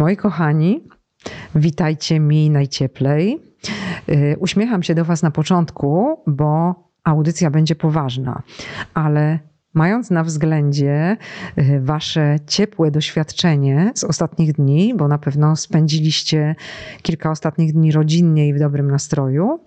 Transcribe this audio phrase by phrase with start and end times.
[0.00, 0.84] Moi kochani,
[1.54, 3.40] witajcie mi najcieplej.
[4.08, 6.74] Y, uśmiecham się do Was na początku, bo
[7.04, 8.42] audycja będzie poważna,
[8.94, 9.38] ale
[9.74, 11.16] mając na względzie
[11.58, 16.54] y, Wasze ciepłe doświadczenie z ostatnich dni, bo na pewno spędziliście
[17.02, 19.60] kilka ostatnich dni rodzinnie i w dobrym nastroju,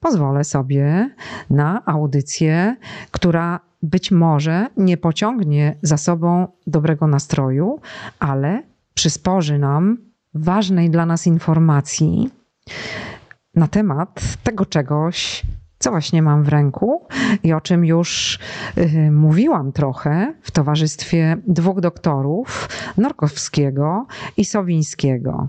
[0.00, 1.10] pozwolę sobie
[1.50, 2.76] na audycję,
[3.10, 7.80] która być może nie pociągnie za sobą dobrego nastroju,
[8.18, 8.67] ale
[8.98, 9.96] przysporzy nam
[10.34, 12.30] ważnej dla nas informacji
[13.54, 15.42] na temat tego czegoś,
[15.78, 17.06] co właśnie mam w ręku
[17.42, 18.38] i o czym już
[18.78, 25.48] y, mówiłam trochę w towarzystwie dwóch doktorów, Norkowskiego i Sowińskiego.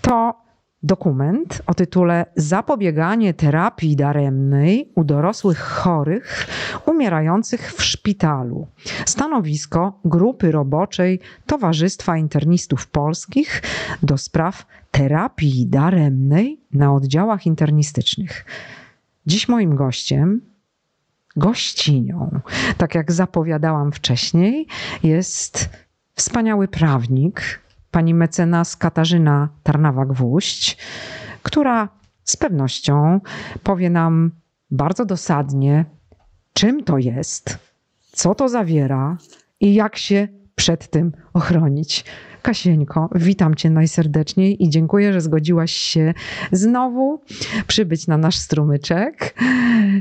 [0.00, 0.34] To
[0.82, 6.46] dokument o tytule Zapobieganie terapii daremnej u dorosłych chorych
[6.86, 8.66] umierających w szpitalu.
[9.04, 13.62] Stanowisko grupy roboczej Towarzystwa Internistów Polskich
[14.02, 18.44] do spraw terapii daremnej na oddziałach internistycznych.
[19.26, 20.40] Dziś moim gościem
[21.36, 22.40] gościnią,
[22.76, 24.66] tak jak zapowiadałam wcześniej,
[25.02, 25.70] jest
[26.14, 27.60] wspaniały prawnik,
[27.90, 30.76] pani mecenas Katarzyna Tarnawa-Gwóźdź,
[31.42, 31.88] która
[32.24, 33.20] z pewnością
[33.62, 34.30] powie nam
[34.70, 35.84] bardzo dosadnie,
[36.52, 37.58] czym to jest,
[38.12, 39.16] co to zawiera
[39.60, 42.04] i jak się przed tym ochronić.
[42.42, 46.14] Kasieńko, witam Cię najserdeczniej i dziękuję, że zgodziłaś się
[46.52, 47.20] znowu
[47.66, 49.34] przybyć na nasz strumyczek,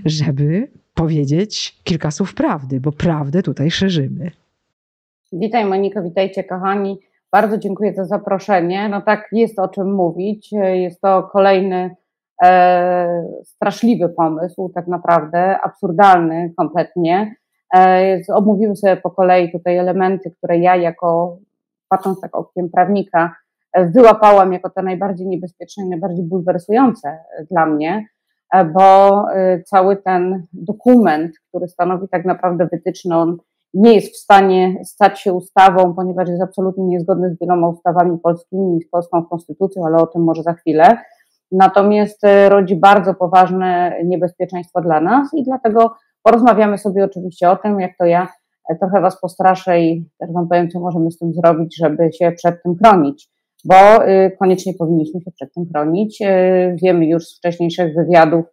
[0.05, 4.31] żeby powiedzieć kilka słów prawdy, bo prawdę tutaj szerzymy.
[5.33, 6.99] Witaj Moniko, witajcie kochani.
[7.31, 8.89] Bardzo dziękuję za zaproszenie.
[8.89, 10.51] No tak, jest o czym mówić.
[10.73, 11.95] Jest to kolejny
[12.43, 17.35] e, straszliwy pomysł, tak naprawdę, absurdalny kompletnie.
[17.75, 21.37] E, omówimy sobie po kolei tutaj elementy, które ja jako,
[21.89, 23.35] patrząc tak okiem prawnika,
[23.77, 27.17] wyłapałam jako te najbardziej niebezpieczne i najbardziej bulwersujące
[27.51, 28.05] dla mnie,
[28.53, 33.37] e, bo e, cały ten dokument, który stanowi tak naprawdę wytyczne, on
[33.73, 38.81] nie jest w stanie stać się ustawą, ponieważ jest absolutnie niezgodny z wieloma ustawami polskimi
[38.81, 40.97] z polską konstytucją, ale o tym może za chwilę.
[41.51, 45.93] Natomiast e, rodzi bardzo poważne niebezpieczeństwo dla nas i dlatego
[46.23, 48.27] porozmawiamy sobie oczywiście o tym, jak to ja
[48.69, 52.31] e, trochę Was postraszę i też Wam powiem, co możemy z tym zrobić, żeby się
[52.31, 53.29] przed tym chronić,
[53.65, 56.19] bo e, koniecznie powinniśmy się przed tym chronić.
[56.83, 58.45] Wiemy już z wcześniejszych wywiadów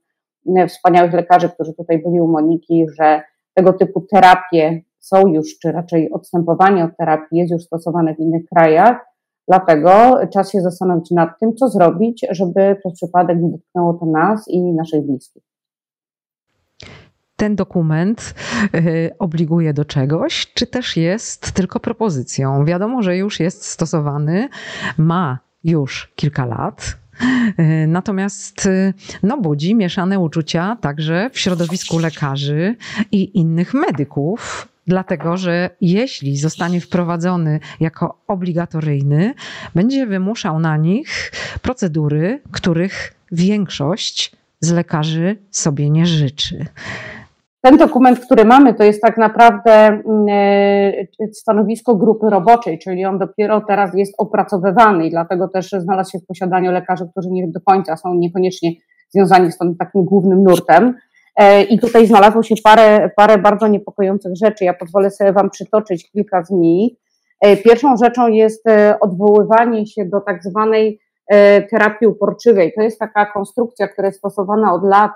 [0.69, 3.23] wspaniałych lekarzy, którzy tutaj byli u Moniki, że
[3.55, 8.43] tego typu terapie są już, czy raczej odstępowanie od terapii jest już stosowane w innych
[8.55, 8.97] krajach.
[9.49, 9.91] Dlatego
[10.33, 14.73] czas się zastanowić nad tym, co zrobić, żeby przez przypadek nie dotknęło to nas i
[14.73, 15.43] naszych bliskich.
[17.37, 18.35] Ten dokument
[18.75, 22.65] y, obliguje do czegoś, czy też jest tylko propozycją?
[22.65, 24.49] Wiadomo, że już jest stosowany,
[24.99, 26.97] ma już kilka lat,
[27.59, 32.77] y, Natomiast y, no, budzi mieszane uczucia także w środowisku lekarzy
[33.13, 39.35] i innych medyków, dlatego że jeśli zostanie wprowadzony jako obligatoryjny,
[39.75, 41.33] będzie wymuszał na nich
[41.63, 46.67] procedury, których większość z lekarzy sobie nie życzy.
[47.61, 50.93] Ten dokument, który mamy, to jest tak naprawdę e,
[51.33, 56.27] stanowisko grupy roboczej, czyli on dopiero teraz jest opracowywany i dlatego też znalazł się w
[56.27, 58.71] posiadaniu lekarzy, którzy nie do końca są niekoniecznie
[59.09, 60.95] związani z tym takim głównym nurtem.
[61.37, 64.65] E, I tutaj znalazło się parę, parę bardzo niepokojących rzeczy.
[64.65, 66.93] Ja pozwolę sobie Wam przytoczyć kilka z nich.
[67.41, 71.01] E, pierwszą rzeczą jest e, odwoływanie się do tak zwanej
[71.71, 72.73] terapii uporczywej.
[72.77, 75.13] To jest taka konstrukcja, która jest stosowana od lat,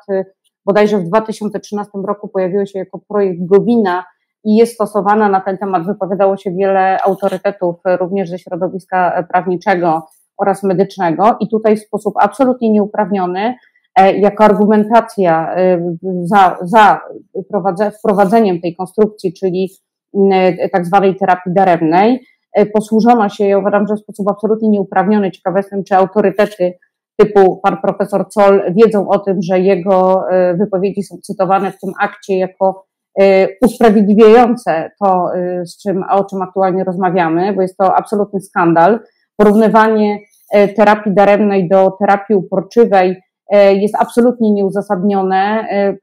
[0.67, 4.05] bodajże w 2013 roku pojawiło się jako projekt Gowina
[4.45, 5.87] i jest stosowana na ten temat.
[5.87, 10.07] Wypowiadało się wiele autorytetów, również ze środowiska prawniczego
[10.39, 13.55] oraz medycznego, i tutaj w sposób absolutnie nieuprawniony
[13.99, 17.01] jako argumentacja e, za, za
[17.99, 19.71] wprowadzeniem tej konstrukcji, czyli
[20.33, 22.21] e, tak zwanej terapii daremnej,
[22.75, 25.31] posłużono się, ja uważam, że w sposób absolutnie nieuprawniony.
[25.31, 26.73] Ciekawe jestem, czy autorytety
[27.17, 30.25] typu pan profesor Zoll wiedzą o tym, że jego
[30.59, 32.85] wypowiedzi są cytowane w tym akcie jako
[33.63, 35.29] usprawiedliwiające to,
[35.65, 39.01] z czym, o czym aktualnie rozmawiamy, bo jest to absolutny skandal.
[39.37, 40.19] Porównywanie
[40.77, 45.97] terapii daremnej do terapii uporczywej E, jest absolutnie nieuzasadnione, e,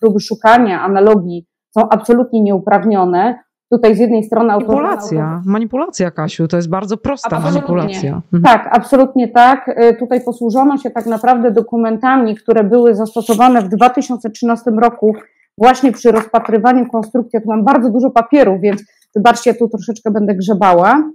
[0.00, 1.46] próby szukania analogii
[1.78, 3.38] są absolutnie nieuprawnione.
[3.70, 7.60] Tutaj z jednej strony manipulacja, manipulacja Kasiu, to jest bardzo prosta absolutnie.
[7.60, 8.22] manipulacja.
[8.32, 8.42] Mhm.
[8.42, 9.68] Tak, absolutnie tak.
[9.68, 15.14] E, tutaj posłużono się tak naprawdę dokumentami, które były zastosowane w 2013 roku
[15.58, 17.40] właśnie przy rozpatrywaniu konstrukcji.
[17.42, 21.10] Tu mam bardzo dużo papierów, więc wybaczcie, tu troszeczkę będę grzebała.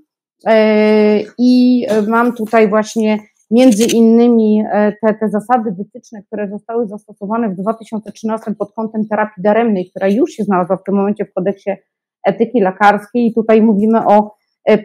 [1.38, 3.20] I mam tutaj właśnie
[3.52, 9.90] między innymi te, te zasady wytyczne, które zostały zastosowane w 2013 pod kątem terapii daremnej,
[9.90, 11.70] która już się znalazła w tym momencie w kodeksie
[12.28, 13.28] etyki lekarskiej.
[13.28, 14.36] I tutaj mówimy o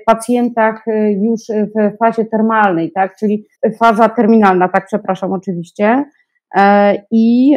[0.07, 0.85] pacjentach
[1.23, 3.47] już w fazie termalnej, tak, czyli
[3.79, 6.05] faza terminalna, tak, przepraszam oczywiście.
[7.11, 7.57] I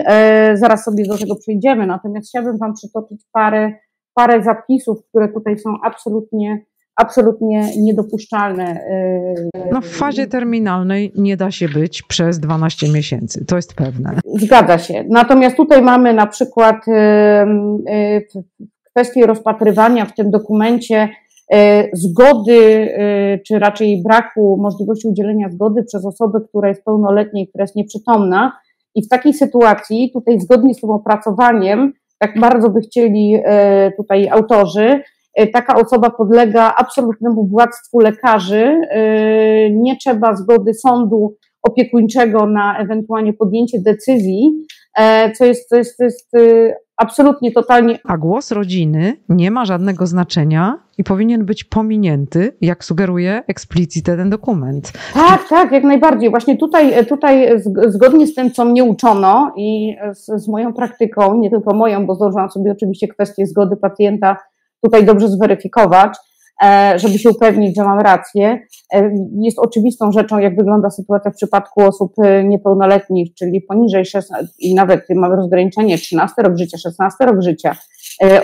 [0.53, 3.73] zaraz sobie do tego przejdziemy, natomiast chciałabym Wam przytoczyć parę
[4.17, 6.65] parę zapisów, które tutaj są absolutnie
[6.97, 8.81] absolutnie niedopuszczalne.
[9.55, 14.19] Y, no w fazie terminalnej nie da się być przez 12 miesięcy, to jest pewne.
[14.25, 15.05] Zgadza się.
[15.09, 16.91] Natomiast tutaj mamy na przykład y,
[17.93, 18.27] y,
[18.91, 21.09] kwestię rozpatrywania w tym dokumencie
[21.93, 22.89] zgody,
[23.47, 28.51] czy raczej braku możliwości udzielenia zgody przez osobę, która jest pełnoletnia i która jest nieprzytomna.
[28.95, 34.29] I w takiej sytuacji, tutaj zgodnie z tym opracowaniem, tak bardzo by chcieli e, tutaj
[34.29, 35.03] autorzy, e,
[35.53, 43.79] taka osoba podlega absolutnemu władztwu lekarzy, e, nie trzeba zgody sądu opiekuńczego na ewentualnie podjęcie
[43.81, 44.67] decyzji,
[45.37, 46.33] co jest, co jest, to jest
[46.97, 47.99] absolutnie totalnie.
[48.03, 54.29] A głos rodziny nie ma żadnego znaczenia i powinien być pominięty, jak sugeruje eksplicite ten
[54.29, 54.91] dokument.
[55.13, 56.29] Tak, tak, jak najbardziej.
[56.29, 57.49] Właśnie tutaj, tutaj
[57.87, 62.15] zgodnie z tym, co mnie uczono i z, z moją praktyką, nie tylko moją, bo
[62.15, 64.37] zdążyłam sobie oczywiście kwestię zgody pacjenta
[64.81, 66.17] tutaj dobrze zweryfikować,
[66.63, 68.59] E, żeby się upewnić, że mam rację.
[68.93, 69.09] E,
[69.41, 74.75] jest oczywistą rzeczą, jak wygląda sytuacja w przypadku osób e, niepełnoletnich, czyli poniżej 16, i
[74.75, 77.75] nawet mamy rozgraniczenie 13 rok życia, 16 rok życia,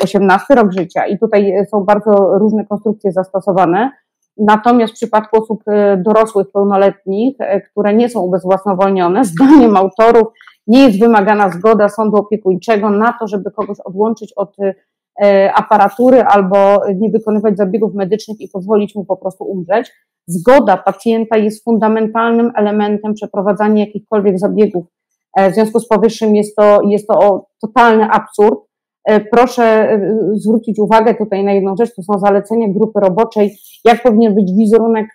[0.04, 3.92] 18 rok życia i tutaj są bardzo różne konstrukcje zastosowane.
[4.38, 5.64] Natomiast w przypadku osób
[5.98, 7.38] dorosłych, pełnoletnich,
[7.72, 10.28] które nie są ubezwłasnowolnione, zdaniem autorów
[10.68, 14.56] nie jest wymagana zgoda sądu opiekuńczego na to, żeby kogoś odłączyć od
[15.56, 19.92] aparatury albo nie wykonywać zabiegów medycznych i pozwolić mu po prostu umrzeć.
[20.28, 24.86] Zgoda pacjenta jest fundamentalnym elementem przeprowadzania jakichkolwiek zabiegów.
[25.38, 28.60] E, w związku z powyższym jest to, jest to totalny absurd.
[29.06, 29.98] E, proszę
[30.34, 33.56] zwrócić uwagę tutaj na jedną rzecz, to są zalecenia grupy roboczej,
[33.86, 35.08] jak powinien być wizerunek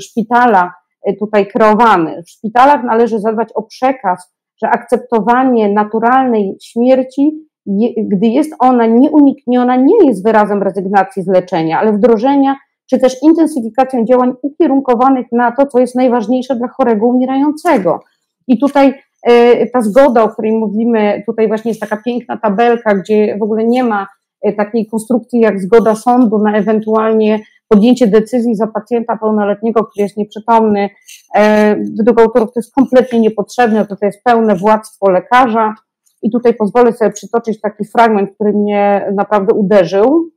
[0.00, 0.72] szpitala
[1.18, 2.22] tutaj kreowany.
[2.22, 7.48] W szpitalach należy zadbać o przekaz, że akceptowanie naturalnej śmierci
[7.96, 12.56] gdy jest ona nieunikniona, nie jest wyrazem rezygnacji z leczenia, ale wdrożenia
[12.90, 18.00] czy też intensyfikacją działań ukierunkowanych na to, co jest najważniejsze dla chorego umierającego.
[18.48, 18.94] I tutaj
[19.26, 23.64] e, ta zgoda, o której mówimy, tutaj właśnie jest taka piękna tabelka, gdzie w ogóle
[23.64, 24.06] nie ma
[24.42, 30.16] e, takiej konstrukcji jak zgoda sądu na ewentualnie podjęcie decyzji za pacjenta pełnoletniego, który jest
[30.16, 30.90] nieprzytomny.
[31.34, 35.74] E, według autorów to jest kompletnie niepotrzebne, to, to jest pełne władztwo lekarza.
[36.22, 40.30] I tutaj pozwolę sobie przytoczyć taki fragment, który mnie naprawdę uderzył.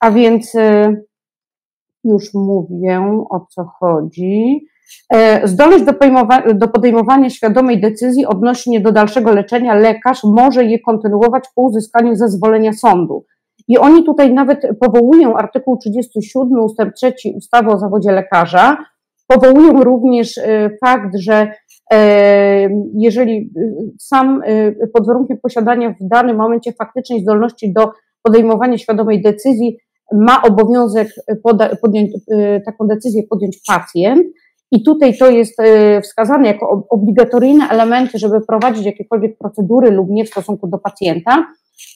[0.00, 1.04] A więc y,
[2.04, 4.66] już mówię o co chodzi.
[5.12, 5.92] E, zdolność do,
[6.54, 12.72] do podejmowania świadomej decyzji odnośnie do dalszego leczenia lekarz może je kontynuować po uzyskaniu zezwolenia
[12.72, 13.24] sądu.
[13.68, 18.76] I oni tutaj nawet powołują artykuł 37 ustęp 3 ustawy o zawodzie lekarza,
[19.26, 21.52] powołują również y, fakt, że
[22.94, 27.90] jeżeli y, sam y, pod warunkiem posiadania w danym momencie faktycznej zdolności do
[28.22, 29.78] podejmowania świadomej decyzji
[30.12, 31.08] ma obowiązek
[31.42, 34.26] poda, podjąć, y, taką decyzję podjąć pacjent.
[34.70, 35.56] I tutaj to jest
[36.02, 41.46] wskazane jako obligatoryjne elementy, żeby prowadzić jakiekolwiek procedury lub nie w stosunku do pacjenta.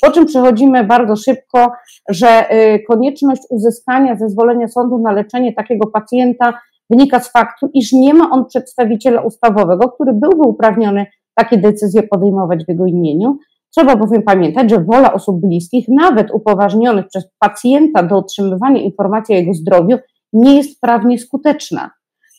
[0.02, 1.70] Po czym przechodzimy bardzo szybko,
[2.08, 2.48] że
[2.88, 6.54] konieczność uzyskania zezwolenia sądu na leczenie takiego pacjenta
[6.90, 12.64] wynika z faktu, iż nie ma on przedstawiciela ustawowego, który byłby uprawniony takie decyzje podejmować
[12.64, 13.38] w jego imieniu.
[13.76, 19.38] Trzeba bowiem pamiętać, że wola osób bliskich, nawet upoważnionych przez pacjenta do otrzymywania informacji o
[19.38, 19.96] jego zdrowiu,
[20.32, 21.90] nie jest prawnie skuteczna.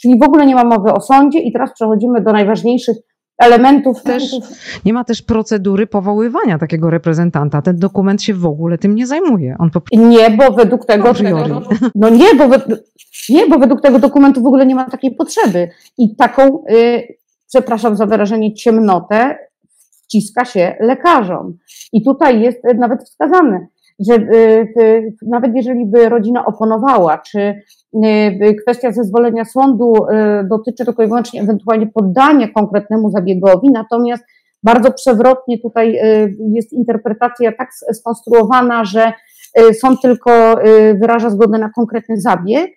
[0.01, 2.97] Czyli w ogóle nie ma mowy o sądzie, i teraz przechodzimy do najważniejszych
[3.37, 4.03] elementów.
[4.03, 4.35] Też
[4.85, 7.61] nie ma też procedury powoływania takiego reprezentanta.
[7.61, 9.55] Ten dokument się w ogóle tym nie zajmuje.
[9.59, 9.81] On po...
[9.91, 11.13] Nie, bo według tego.
[11.95, 12.47] No nie bo,
[13.29, 15.69] nie, bo według tego dokumentu w ogóle nie ma takiej potrzeby.
[15.97, 17.17] I taką, y,
[17.47, 19.37] przepraszam za wyrażenie, ciemnotę
[20.03, 21.57] wciska się lekarzom.
[21.93, 23.67] I tutaj jest nawet wskazane,
[23.99, 27.63] że y, nawet jeżeli by rodzina oponowała, czy y,
[28.63, 34.23] kwestia zezwolenia sądu y, dotyczy tylko i wyłącznie ewentualnie poddania konkretnemu zabiegowi, natomiast
[34.63, 35.99] bardzo przewrotnie tutaj
[36.53, 39.13] jest interpretacja tak skonstruowana, że
[39.73, 40.31] sąd tylko
[41.01, 42.71] wyraża zgodę na konkretny zabieg,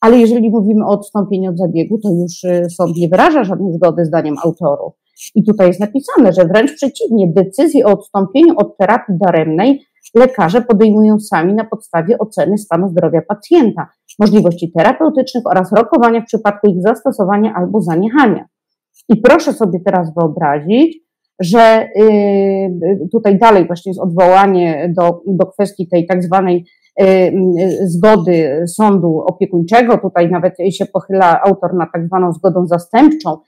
[0.00, 4.34] ale jeżeli mówimy o odstąpieniu od zabiegu, to już sąd nie wyraża żadnej zgody zdaniem
[4.44, 4.92] autorów.
[5.34, 9.82] I tutaj jest napisane, że wręcz przeciwnie, decyzję o odstąpieniu od terapii daremnej
[10.14, 13.88] lekarze podejmują sami na podstawie oceny stanu zdrowia pacjenta,
[14.18, 18.44] możliwości terapeutycznych oraz rokowania w przypadku ich zastosowania albo zaniechania.
[19.08, 20.98] I proszę sobie teraz wyobrazić,
[21.40, 26.64] że y, tutaj dalej właśnie jest odwołanie do, do kwestii tej tak zwanej
[27.02, 29.98] y, y, zgody sądu opiekuńczego.
[29.98, 33.38] Tutaj nawet się pochyla autor na tak zwaną zgodą zastępczą,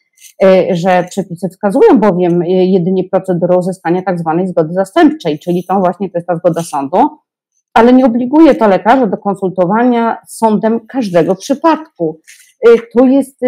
[0.70, 6.18] że przepisy wskazują bowiem jedynie procedurę uzyskania tak zwanej zgody zastępczej, czyli tą właśnie to
[6.18, 6.98] jest ta zgoda sądu,
[7.74, 12.20] ale nie obliguje to lekarza do konsultowania z sądem każdego przypadku.
[12.98, 13.40] To jest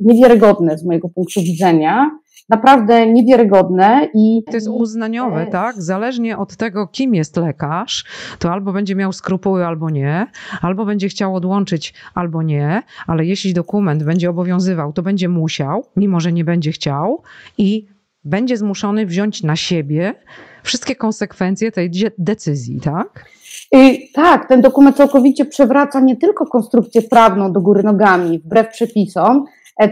[0.00, 2.10] niewiarygodne z mojego punktu widzenia
[2.48, 4.42] naprawdę niewiarygodne i.
[4.46, 5.82] To jest uznaniowe, tak?
[5.82, 8.04] Zależnie od tego, kim jest lekarz,
[8.38, 10.26] to albo będzie miał skrupuły, albo nie,
[10.62, 16.20] albo będzie chciał odłączyć, albo nie, ale jeśli dokument będzie obowiązywał, to będzie musiał, mimo
[16.20, 17.22] że nie będzie chciał
[17.58, 17.86] i
[18.24, 20.14] będzie zmuszony wziąć na siebie
[20.62, 23.24] wszystkie konsekwencje tej decyzji, tak?
[23.72, 29.44] I tak, ten dokument całkowicie przewraca nie tylko konstrukcję prawną do góry nogami, wbrew przepisom,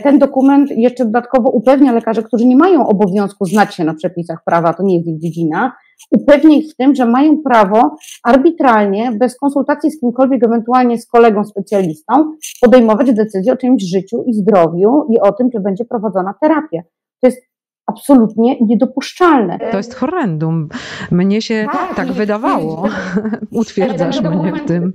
[0.03, 4.75] ten dokument jeszcze dodatkowo upewnia lekarzy, którzy nie mają obowiązku znać się na przepisach prawa,
[4.75, 5.73] to nie jest ich dziedzina,
[6.11, 11.45] upewnia ich w tym, że mają prawo arbitralnie, bez konsultacji z kimkolwiek, ewentualnie z kolegą
[11.45, 16.83] specjalistą, podejmować decyzje o czymś życiu i zdrowiu i o tym, czy będzie prowadzona terapia.
[17.21, 17.43] To jest
[17.87, 19.59] absolutnie niedopuszczalne.
[19.71, 20.69] To jest horrendum.
[21.11, 22.89] Mnie się tak, tak wydawało.
[23.51, 24.93] Utwierdzasz mnie w tym.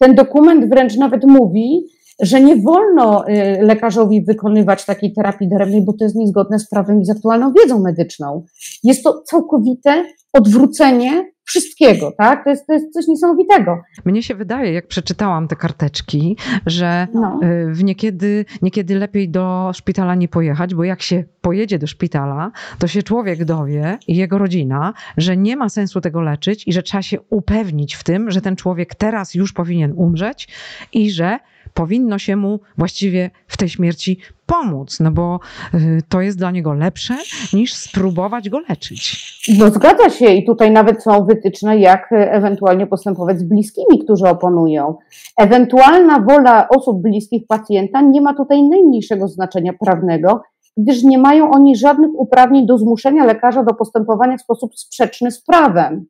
[0.00, 1.86] Ten dokument wręcz nawet mówi,
[2.22, 7.00] że nie wolno y, lekarzowi wykonywać takiej terapii daremnej, bo to jest niezgodne z prawem
[7.00, 8.44] i z aktualną wiedzą medyczną.
[8.84, 12.44] Jest to całkowite odwrócenie wszystkiego, tak?
[12.44, 13.78] To jest, to jest coś niesamowitego.
[14.04, 16.36] Mnie się wydaje, jak przeczytałam te karteczki,
[16.66, 17.40] że no.
[17.42, 22.50] Y, w niekiedy, niekiedy lepiej do szpitala nie pojechać, bo jak się pojedzie do szpitala,
[22.78, 26.82] to się człowiek dowie i jego rodzina, że nie ma sensu tego leczyć i że
[26.82, 30.48] trzeba się upewnić w tym, że ten człowiek teraz już powinien umrzeć
[30.92, 31.38] i że
[31.74, 35.40] powinno się mu właściwie w tej śmierci pomóc, no bo
[35.74, 37.16] y, to jest dla niego lepsze
[37.52, 39.30] niż spróbować go leczyć.
[39.58, 44.94] No zgadza się i tutaj nawet są wytyczne, jak ewentualnie postępować z bliskimi, którzy oponują.
[45.38, 50.42] Ewentualna wola osób bliskich pacjenta nie ma tutaj najmniejszego znaczenia prawnego,
[50.76, 55.42] gdyż nie mają oni żadnych uprawnień do zmuszenia lekarza do postępowania w sposób sprzeczny z
[55.42, 56.06] prawem.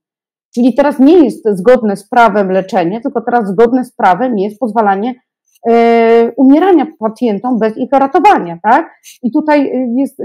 [0.55, 5.15] Czyli teraz nie jest zgodne z prawem leczenie, tylko teraz zgodne z prawem jest pozwalanie
[6.37, 8.91] umierania pacjentom bez ich ratowania, tak?
[9.23, 10.23] I tutaj jest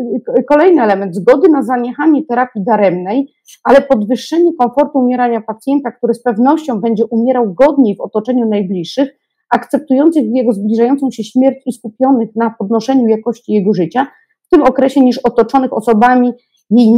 [0.50, 6.82] kolejny element zgody na zaniechanie terapii daremnej, ale podwyższenie komfortu umierania pacjenta, który z pewnością
[6.82, 13.08] będzie umierał godniej w otoczeniu najbliższych, akceptujących jego zbliżającą się śmierć i skupionych na podnoszeniu
[13.08, 14.08] jakości jego życia,
[14.46, 16.34] w tym okresie niż otoczonych osobami
[16.70, 16.94] jej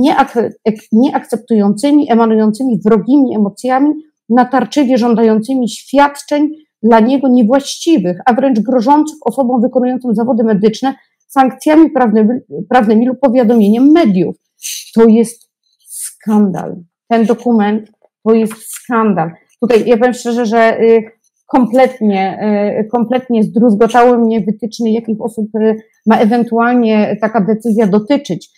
[0.92, 3.94] nieakceptującymi, emanującymi wrogimi emocjami,
[4.30, 6.50] natarczywie żądającymi świadczeń,
[6.84, 10.94] dla niego niewłaściwych, a wręcz grożących osobom wykonującym zawody medyczne
[11.28, 12.30] sankcjami prawnymi,
[12.70, 14.36] prawnymi lub powiadomieniem mediów.
[14.96, 16.76] To jest skandal.
[17.08, 17.92] Ten dokument
[18.24, 19.32] to jest skandal.
[19.62, 21.04] Tutaj ja powiem szczerze, że y,
[21.48, 22.40] kompletnie,
[22.80, 28.50] y, kompletnie zdruzgotały mnie wytyczne, jakich osób y, ma ewentualnie taka decyzja dotyczyć.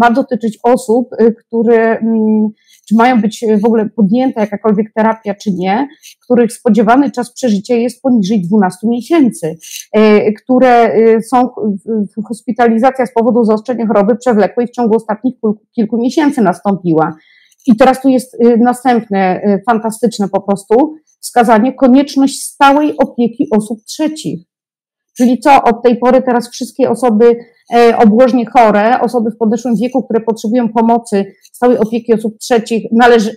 [0.00, 1.08] Ma dotyczyć osób,
[1.46, 2.48] które mm,
[2.90, 5.88] czy mają być w ogóle podjęta jakakolwiek terapia, czy nie,
[6.24, 9.56] których spodziewany czas przeżycia jest poniżej 12 miesięcy,
[9.92, 11.48] e, które e, są
[12.28, 15.34] hospitalizacja z powodu zaostrzenia choroby przewlekłej w ciągu ostatnich
[15.74, 17.14] kilku miesięcy nastąpiła.
[17.66, 24.40] I teraz tu jest e, następne fantastyczne po prostu wskazanie, konieczność stałej opieki osób trzecich.
[25.16, 27.36] Czyli co, od tej pory teraz wszystkie osoby
[27.98, 33.36] obłożnie chore, osoby w podeszłym wieku, które potrzebują pomocy, stałej opieki osób trzecich należy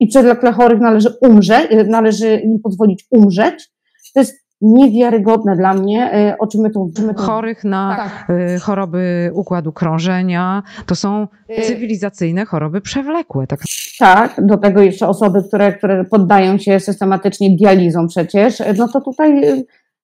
[0.00, 3.70] i przewlekle chorych należy umrzeć, y, należy im pozwolić umrzeć.
[4.14, 7.14] To jest niewiarygodne dla mnie, y, o czym my tu mówimy.
[7.14, 8.28] Chorych na tak.
[8.62, 11.28] Choroby układu krążenia, to są
[11.62, 13.46] cywilizacyjne choroby przewlekłe.
[13.46, 13.58] Tak?
[13.98, 19.42] tak, do tego jeszcze osoby, które, które poddają się systematycznie dializom przecież, no to tutaj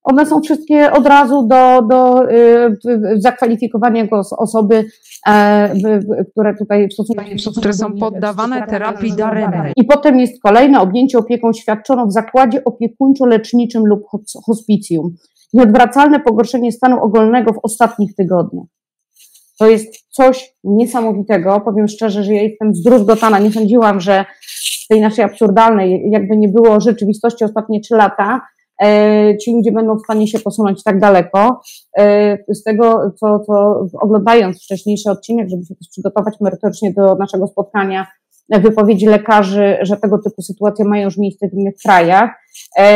[0.02, 2.22] one są wszystkie od razu do, do
[3.16, 4.84] zakwalifikowania jako osoby
[5.26, 5.74] E,
[6.32, 9.72] które tutaj w stosunku, w stosunku które są poddawane terapii daremnej.
[9.76, 14.00] I potem jest kolejne objęcie opieką świadczoną w zakładzie opiekuńczo-leczniczym lub
[14.46, 15.16] hospicjum.
[15.52, 18.66] Nieodwracalne pogorszenie stanu ogólnego w ostatnich tygodniach.
[19.58, 21.60] To jest coś niesamowitego.
[21.60, 23.38] Powiem szczerze, że ja jestem zdruzgotana.
[23.38, 24.24] Nie sądziłam, że
[24.84, 28.40] w tej naszej absurdalnej, jakby nie było rzeczywistości ostatnie trzy lata,
[29.40, 31.60] ci ludzie będą w stanie się posunąć tak daleko.
[31.98, 37.46] E, z tego, co, co oglądając wcześniejszy odcinek, żeby się też przygotować merytorycznie do naszego
[37.46, 38.06] spotkania,
[38.48, 42.30] wypowiedzi lekarzy, że tego typu sytuacje mają już miejsce w innych krajach,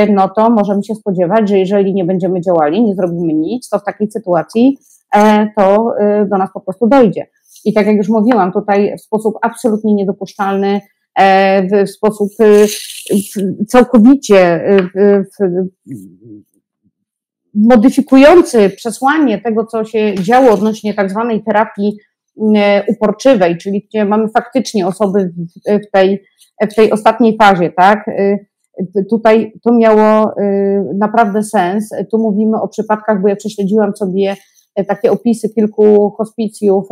[0.09, 3.85] no to możemy się spodziewać, że jeżeli nie będziemy działali, nie zrobimy nic, to w
[3.85, 4.79] takiej sytuacji
[5.57, 5.93] to
[6.31, 7.27] do nas po prostu dojdzie.
[7.65, 10.81] I tak jak już mówiłam, tutaj w sposób absolutnie niedopuszczalny,
[11.73, 12.29] w sposób
[13.69, 14.61] całkowicie
[17.55, 21.97] modyfikujący przesłanie tego, co się działo odnośnie tak zwanej terapii
[22.57, 25.33] e, uporczywej, czyli gdzie mamy faktycznie osoby
[25.67, 26.25] w tej,
[26.71, 28.09] w tej ostatniej fazie, tak?
[28.09, 28.39] E,
[29.11, 31.91] tutaj to miało e, naprawdę sens.
[32.11, 34.37] Tu mówimy o przypadkach, bo ja prześledziłam sobie
[34.89, 36.89] takie opisy kilku hospicjów,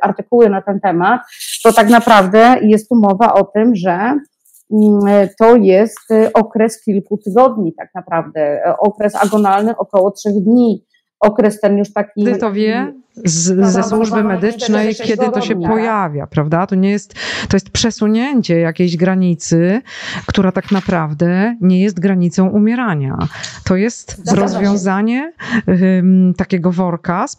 [0.00, 1.20] artykuły na ten temat,
[1.64, 4.18] to tak naprawdę jest tu mowa o tym, że
[4.72, 10.86] Mm, to jest okres kilku tygodni tak naprawdę, okres agonalny około trzech dni,
[11.22, 12.24] okres ten już taki...
[12.24, 12.92] Ty to wie?
[13.24, 16.66] z, ze służby medycznej, kiedy to się pojawia, prawda?
[16.66, 17.14] To nie jest,
[17.48, 19.82] to jest przesunięcie jakiejś granicy,
[20.26, 23.18] która tak naprawdę nie jest granicą umierania.
[23.64, 25.32] To jest rozwiązanie
[25.66, 27.36] um, takiego worka, z,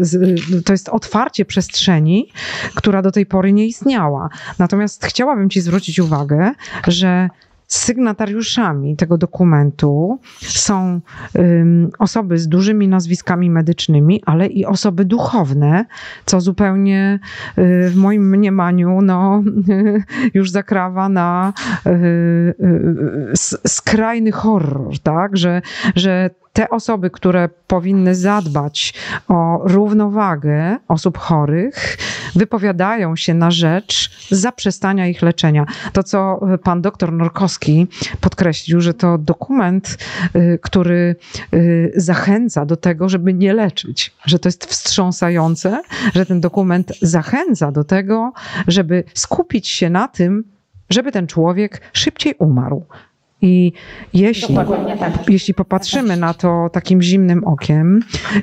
[0.00, 2.28] z, to jest otwarcie przestrzeni,
[2.74, 4.28] która do tej pory nie istniała.
[4.58, 6.52] Natomiast chciałabym Ci zwrócić uwagę,
[6.86, 7.30] że
[7.66, 11.00] Sygnatariuszami tego dokumentu są
[11.34, 15.84] um, osoby z dużymi nazwiskami medycznymi, ale i osoby duchowne,
[16.24, 17.18] co zupełnie
[17.58, 19.42] y, w moim mniemaniu no,
[20.34, 21.52] już zakrawa na
[21.86, 23.32] y, y,
[23.66, 25.36] skrajny horror, tak?
[25.36, 25.62] że,
[25.96, 28.94] że te osoby, które powinny zadbać
[29.28, 31.96] o równowagę osób chorych,
[32.34, 35.66] wypowiadają się na rzecz zaprzestania ich leczenia.
[35.92, 37.86] To, co pan doktor Norkowski
[38.20, 39.98] podkreślił, że to dokument,
[40.36, 41.16] y, który
[41.54, 45.82] y, zachęca do tego, żeby nie leczyć, że to jest wstrząsające,
[46.14, 48.32] że ten dokument zachęca do tego,
[48.66, 50.44] żeby skupić się na tym,
[50.90, 52.86] żeby ten człowiek szybciej umarł,
[53.44, 53.72] i
[54.14, 54.56] jeśli,
[54.98, 55.30] tak.
[55.30, 58.00] jeśli popatrzymy na to takim zimnym okiem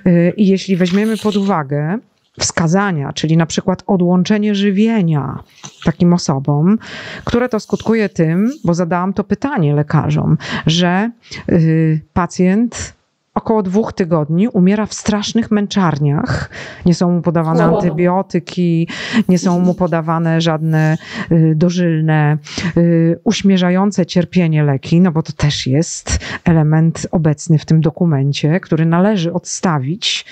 [0.08, 1.98] y, i jeśli weźmiemy pod uwagę
[2.40, 5.44] wskazania, czyli na przykład odłączenie żywienia
[5.86, 6.78] takim osobom,
[7.26, 11.12] które to skutkuje tym, bo zadałam to pytanie lekarzom, że
[11.50, 12.94] y, pacjent
[13.34, 16.50] około dwóch tygodni umiera w strasznych męczarniach.
[16.86, 18.88] Nie są mu podawane antybiotyki,
[19.30, 20.98] nie są mu podawane żadne
[21.32, 22.38] y, dożylne,
[22.78, 28.86] y, uśmierzające cierpienie leki, no bo to też jest element obecny w tym dokumencie, który
[28.86, 30.26] należy odstawić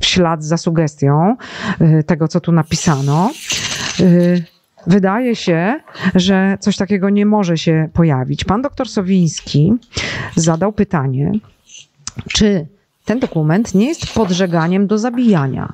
[0.00, 1.36] w ślad za sugestią
[1.80, 3.30] y, tego, co tu napisano.
[4.86, 5.80] Wydaje się,
[6.14, 8.44] że coś takiego nie może się pojawić.
[8.44, 9.72] Pan doktor Sowiński
[10.36, 11.32] zadał pytanie,
[12.28, 12.66] czy
[13.04, 15.72] ten dokument nie jest podżeganiem do zabijania?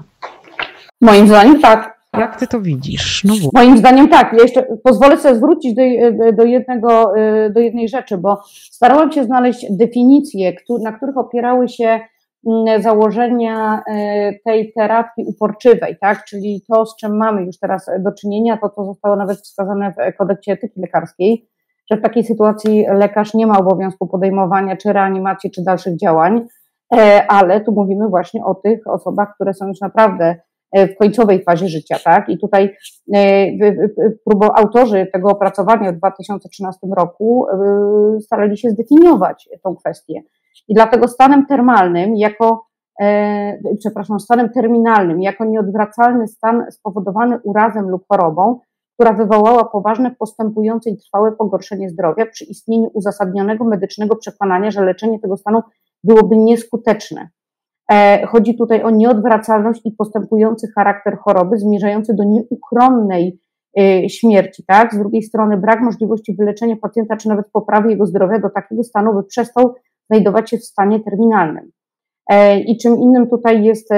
[1.00, 1.96] Moim zdaniem tak.
[2.18, 3.24] Jak ty to widzisz?
[3.24, 4.32] No Moim zdaniem tak.
[4.32, 5.82] Ja jeszcze pozwolę sobie zwrócić do,
[6.32, 7.12] do, jednego,
[7.50, 12.00] do jednej rzeczy, bo starałam się znaleźć definicje, na których opierały się
[12.46, 16.24] mm, założenia e, tej terapii uporczywej, tak?
[16.24, 20.16] czyli to, z czym mamy już teraz do czynienia, to, co zostało nawet wskazane w
[20.16, 21.46] kodeksie etyki lekarskiej,
[21.90, 26.46] że w takiej sytuacji lekarz nie ma obowiązku podejmowania czy reanimacji, czy dalszych działań,
[26.94, 30.36] e, ale tu mówimy właśnie o tych osobach, które są już naprawdę
[30.72, 32.28] e, w końcowej fazie życia, tak?
[32.28, 32.76] I tutaj
[33.14, 33.46] e,
[34.54, 37.46] autorzy tego opracowania w 2013 roku
[38.20, 40.22] starali się zdefiniować tą kwestię.
[40.68, 42.66] I dlatego stanem termalnym jako
[43.78, 48.60] przepraszam, stanem terminalnym, jako nieodwracalny stan spowodowany urazem lub chorobą,
[48.96, 55.20] która wywołała poważne, postępujące i trwałe pogorszenie zdrowia przy istnieniu uzasadnionego medycznego przekonania, że leczenie
[55.20, 55.62] tego stanu
[56.04, 57.28] byłoby nieskuteczne.
[57.92, 63.40] E, chodzi tutaj o nieodwracalność i postępujący charakter choroby, zmierzający do nieuchronnej
[63.78, 64.94] e, śmierci, tak?
[64.94, 69.14] Z drugiej strony brak możliwości wyleczenia pacjenta, czy nawet poprawy jego zdrowia do takiego stanu,
[69.14, 69.74] by przestał
[70.10, 71.70] znajdować się w stanie terminalnym.
[72.30, 73.88] E, I czym innym tutaj jest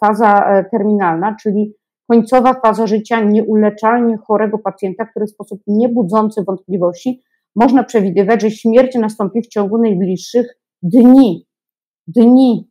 [0.00, 1.74] faza terminalna, czyli
[2.08, 7.22] końcowa faza życia nieuleczalnie chorego pacjenta, który w sposób niebudzący wątpliwości
[7.56, 11.46] można przewidywać, że śmierć nastąpi w ciągu najbliższych dni.
[12.06, 12.70] Dni.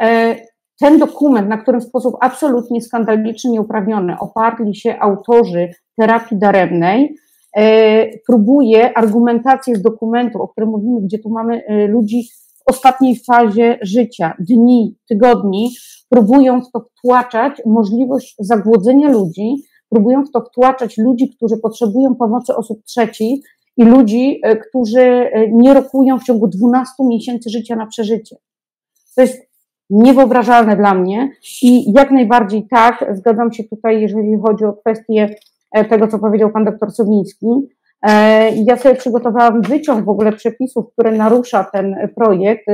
[0.00, 0.36] E,
[0.80, 7.16] ten dokument, na którym w sposób absolutnie skandaliczny, nieuprawniony oparli się autorzy terapii daremnej,
[7.56, 12.28] e, próbuje argumentację z dokumentu, o którym mówimy, gdzie tu mamy e, ludzi
[12.68, 15.70] ostatniej fazie życia, dni, tygodni,
[16.08, 19.56] próbują w to wtłaczać możliwość zagłodzenia ludzi,
[19.88, 23.44] próbują w to wtłaczać ludzi, którzy potrzebują pomocy osób trzecich
[23.76, 28.36] i ludzi, e, którzy e, nie rokują w ciągu 12 miesięcy życia na przeżycie.
[29.16, 29.48] To jest
[29.90, 31.30] niewyobrażalne dla mnie
[31.62, 35.34] i jak najbardziej tak, zgadzam się tutaj, jeżeli chodzi o kwestię
[35.90, 37.46] tego, co powiedział pan doktor Sowiński.
[38.54, 42.66] Ja sobie przygotowałam wyciąg w ogóle przepisów, które narusza ten projekt.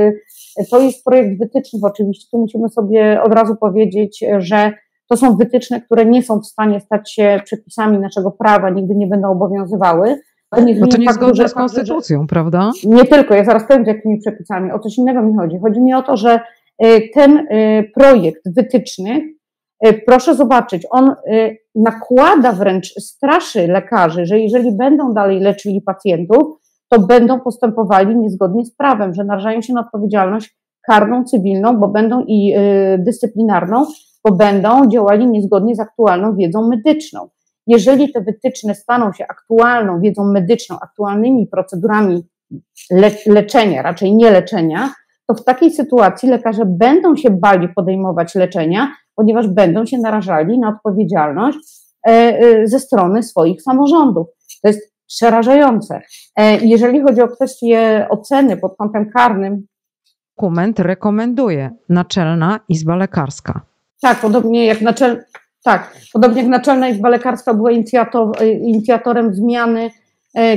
[0.71, 4.73] To jest projekt wytycznych oczywiście, tu musimy sobie od razu powiedzieć, że
[5.09, 9.07] to są wytyczne, które nie są w stanie stać się przepisami naszego prawa, nigdy nie
[9.07, 10.21] będą obowiązywały.
[10.51, 12.71] To nie, no to z konstytucją, że, prawda?
[12.85, 14.73] Nie tylko, ja zaraz powiem, jakimi przepisami.
[14.73, 15.59] O coś innego mi chodzi.
[15.59, 16.41] Chodzi mi o to, że
[16.85, 17.47] y, ten
[17.95, 19.25] projekt wytycznych,
[20.07, 21.15] proszę zobaczyć, on
[21.75, 26.43] nakłada wręcz, straszy lekarzy, że jeżeli będą dalej leczyli pacjentów,
[26.89, 32.25] to będą postępowali niezgodnie z prawem, że narażają się na odpowiedzialność karną, cywilną, bo będą
[32.27, 32.55] i
[32.99, 33.87] dyscyplinarną,
[34.25, 37.29] bo będą działali niezgodnie z aktualną wiedzą medyczną.
[37.67, 42.23] Jeżeli te wytyczne staną się aktualną wiedzą medyczną, aktualnymi procedurami
[42.91, 44.91] le leczenia, raczej nie leczenia,
[45.27, 50.69] to w takiej sytuacji lekarze będą się bali podejmować leczenia, ponieważ będą się narażali na
[50.69, 51.59] odpowiedzialność
[52.07, 54.27] e, e, ze strony swoich samorządów.
[54.63, 56.03] To jest przerażające.
[56.37, 59.67] E, jeżeli chodzi o kwestię oceny pod kątem karnym,
[60.37, 63.61] dokument rekomenduje Naczelna Izba Lekarska.
[64.01, 65.25] Tak, podobnie jak, naczel,
[65.65, 69.91] tak, podobnie jak Naczelna Izba Lekarska była inicjator, inicjatorem zmiany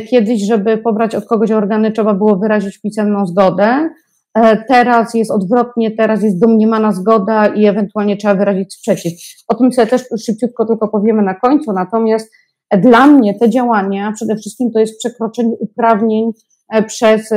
[0.10, 3.90] kiedyś, żeby pobrać od kogoś organy, trzeba było wyrazić pisemną zgodę.
[4.38, 9.14] E, teraz jest odwrotnie, teraz jest domniemana zgoda i ewentualnie trzeba wyrazić sprzeciw.
[9.48, 12.32] O tym sobie też szybciutko tylko powiemy na końcu, natomiast
[12.78, 16.32] dla mnie te działania przede wszystkim to jest przekroczenie uprawnień
[16.70, 17.30] e, przez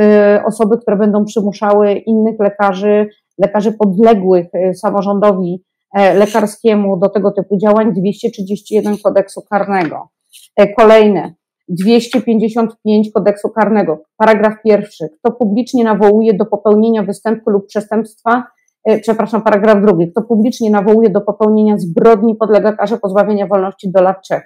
[0.45, 7.93] osoby, które będą przymuszały innych lekarzy, lekarzy podległych samorządowi E, lekarskiemu do tego typu działań
[7.93, 10.09] 231 kodeksu karnego.
[10.55, 11.33] E, kolejne
[11.71, 15.09] 255 kodeksu karnego, paragraf pierwszy.
[15.19, 18.43] Kto publicznie nawołuje do popełnienia występku lub przestępstwa,
[18.85, 20.11] e, przepraszam, paragraf drugi.
[20.11, 24.41] Kto publicznie nawołuje do popełnienia zbrodni, podlega karze pozbawienia wolności do lat trzech.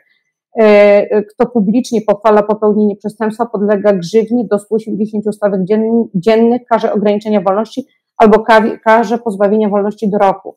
[1.33, 5.61] Kto publicznie pochwala popełnienie przestępstwa, podlega grzywni do 180 stawek
[6.15, 7.85] dziennych, karze ograniczenia wolności
[8.17, 8.43] albo
[8.83, 10.55] karze pozbawienia wolności do roku.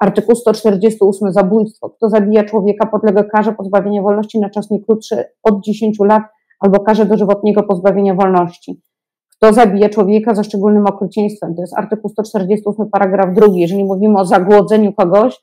[0.00, 1.90] Artykuł 148 zabójstwo.
[1.90, 6.22] Kto zabija człowieka podlega karze pozbawienia wolności na czas nie krótszy od 10 lat
[6.60, 8.80] albo karze dożywotniego pozbawienia wolności.
[9.36, 13.60] Kto zabija człowieka za szczególnym okrucieństwem, to jest artykuł 148 paragraf drugi.
[13.60, 15.38] Jeżeli mówimy o zagłodzeniu kogoś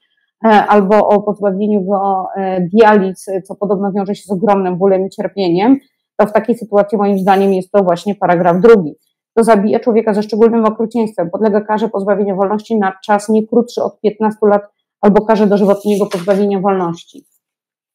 [0.45, 5.09] e, albo o pozbawieniu go e, dializ, co podobno wiąże się z ogromnym bólem i
[5.09, 5.77] cierpieniem,
[6.17, 8.95] to w takiej sytuacji moim zdaniem jest to właśnie paragraf drugi
[9.37, 13.99] kto zabija człowieka ze szczególnym okrucieństwem, podlega karze pozbawienia wolności na czas nie krótszy od
[13.99, 14.61] 15 lat
[15.01, 17.25] albo karze dożywotniego pozbawienia wolności.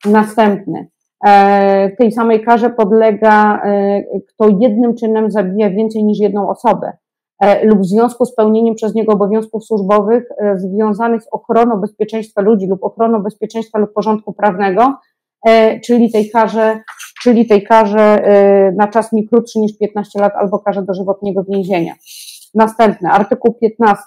[0.04, 0.88] Następny.
[1.26, 6.92] E, tej samej karze podlega, e, kto jednym czynem zabija więcej niż jedną osobę
[7.40, 12.66] e, lub w związku z pełnieniem przez niego obowiązków służbowych związanych z ochroną bezpieczeństwa ludzi
[12.66, 14.94] lub ochroną bezpieczeństwa lub porządku prawnego,
[15.84, 16.80] czyli tej karze
[17.22, 18.28] czyli tej karze
[18.68, 21.94] y, na czas nie krótszy niż 15 lat albo karze dożywotniego więzienia.
[22.54, 24.02] Następny, artykuł 15,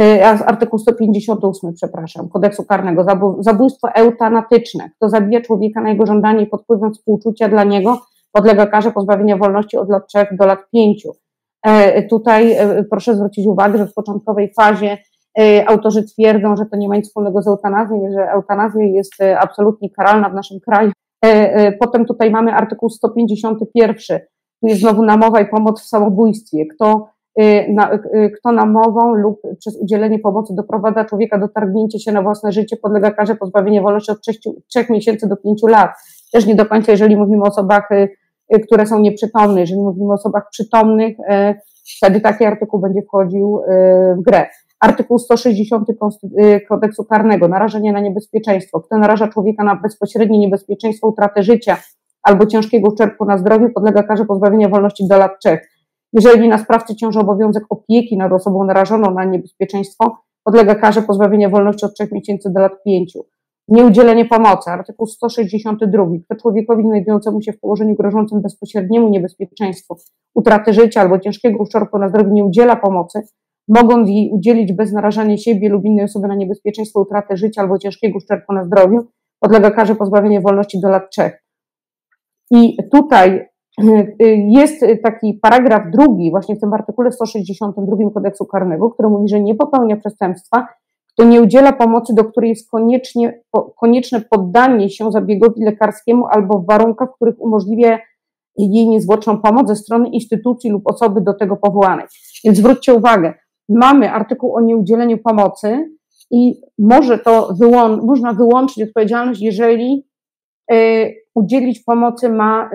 [0.00, 3.06] y, artykuł 158, przepraszam, kodeksu karnego,
[3.38, 4.90] zabójstwo eutanatyczne.
[4.96, 8.00] Kto zabija człowieka na jego żądanie pod wpływem współczucia dla niego,
[8.32, 11.06] podlega karze pozbawienia wolności od lat 3 do lat 5.
[11.66, 14.98] E, tutaj e, proszę zwrócić uwagę, że w początkowej fazie
[15.38, 19.90] e, autorzy twierdzą, że to nie ma nic wspólnego z eutanazją, że eutanazja jest absolutnie
[19.90, 20.92] karalna w naszym kraju.
[21.26, 24.20] E, e, potem tutaj mamy artykuł 151.
[24.60, 26.66] Tu jest znowu namowa i pomoc w samobójstwie.
[26.66, 27.98] Kto, e, na,
[28.38, 33.10] kto namową lub przez udzielenie pomocy doprowadza człowieka do targnięcia się na własne życie, podlega
[33.10, 34.32] karze pozbawienia wolności od 3,
[34.68, 35.90] 3 miesięcy do 5 lat.
[36.32, 37.88] Też nie do końca, jeżeli mówimy o osobach,
[38.66, 39.60] które są nieprzytomne.
[39.60, 41.16] Jeżeli mówimy o osobach przytomnych,
[41.98, 43.60] wtedy taki artykuł będzie wchodził
[44.18, 44.46] w grę.
[44.80, 48.80] Artykuł 160 y, kodeksu karnego, narażenie na niebezpieczeństwo.
[48.80, 51.76] Kto naraża człowieka na bezpośrednie niebezpieczeństwo utraty życia
[52.22, 55.68] albo ciężkiego uszczerbku na zdrowiu, podlega karze pozbawienia wolności do lat trzech.
[56.12, 61.86] Jeżeli na sprawcy ciąży obowiązek opieki nad osobą narażoną na niebezpieczeństwo, podlega karze pozbawienia wolności
[61.86, 63.24] od trzech miesięcy do lat pięciu.
[63.68, 66.06] Nieudzielenie pomocy, artykuł 162.
[66.24, 69.96] Kto człowiekowi znajdującemu się w położeniu grożącym bezpośredniemu niebezpieczeństwu
[70.34, 73.22] utraty życia albo ciężkiego uszczerbku na zdrowiu nie udziela pomocy,
[73.68, 78.16] mogąc jej udzielić bez narażania siebie lub innej osoby na niebezpieczeństwo utraty życia albo ciężkiego
[78.16, 78.98] uszczerbku na zdrowiu,
[79.40, 81.42] podlega karze pozbawienia wolności do lat trzech.
[82.50, 83.48] I tutaj
[84.58, 89.54] jest taki paragraf drugi, właśnie w tym artykule 162 kodeksu karnego, który mówi, że nie
[89.54, 90.68] popełnia przestępstwa,
[91.12, 93.42] kto nie udziela pomocy, do której jest koniecznie,
[93.80, 97.98] konieczne poddanie się zabiegowi lekarskiemu albo w warunkach, w których umożliwia
[98.58, 102.06] jej niezwłoczną pomoc ze strony instytucji lub osoby do tego powołanej.
[102.44, 103.34] Więc zwróćcie uwagę,
[103.68, 105.84] mamy artykuł o nieudzieleniu pomocy
[106.30, 110.06] i może to wyłą można wyłączyć odpowiedzialność, jeżeli
[111.34, 112.70] udzielić pomocy ma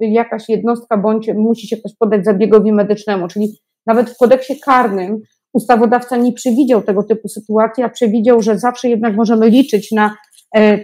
[0.00, 3.48] jakaś jednostka, bądź musi się ktoś podać zabiegowi medycznemu, czyli
[3.86, 5.18] nawet w kodeksie karnym
[5.52, 10.16] ustawodawca nie przewidział tego typu sytuacji, a przewidział, że zawsze jednak możemy liczyć na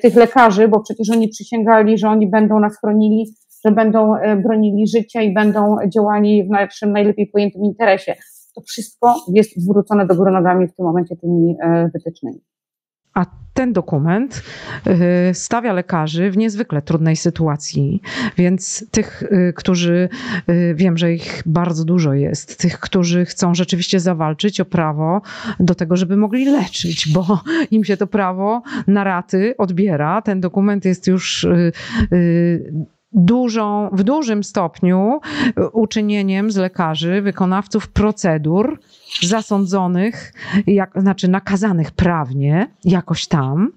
[0.02, 3.34] tych lekarzy, bo przecież oni przysięgali, że oni będą nas chronili,
[3.66, 8.14] że będą bronili życia i będą działali w naszym najlepiej pojętym interesie
[8.54, 12.40] to wszystko jest zwrócone do góry nogami w tym momencie tymi e, wytycznymi.
[13.14, 14.42] A ten dokument
[14.86, 18.02] e, stawia lekarzy w niezwykle trudnej sytuacji,
[18.36, 20.08] więc tych, e, którzy
[20.74, 25.22] wiem, że ich bardzo dużo jest, tych, którzy chcą rzeczywiście zawalczyć o prawo
[25.60, 30.22] do tego, żeby mogli leczyć, bo im się to prawo na raty odbiera.
[30.22, 31.46] Ten dokument jest już
[33.14, 35.20] dużą, w dużym stopniu
[35.72, 38.80] uczynieniem z lekarzy, wykonawców procedur
[39.22, 40.32] zasądzonych,
[40.66, 43.72] jak, znaczy nakazanych prawnie, jakoś tam,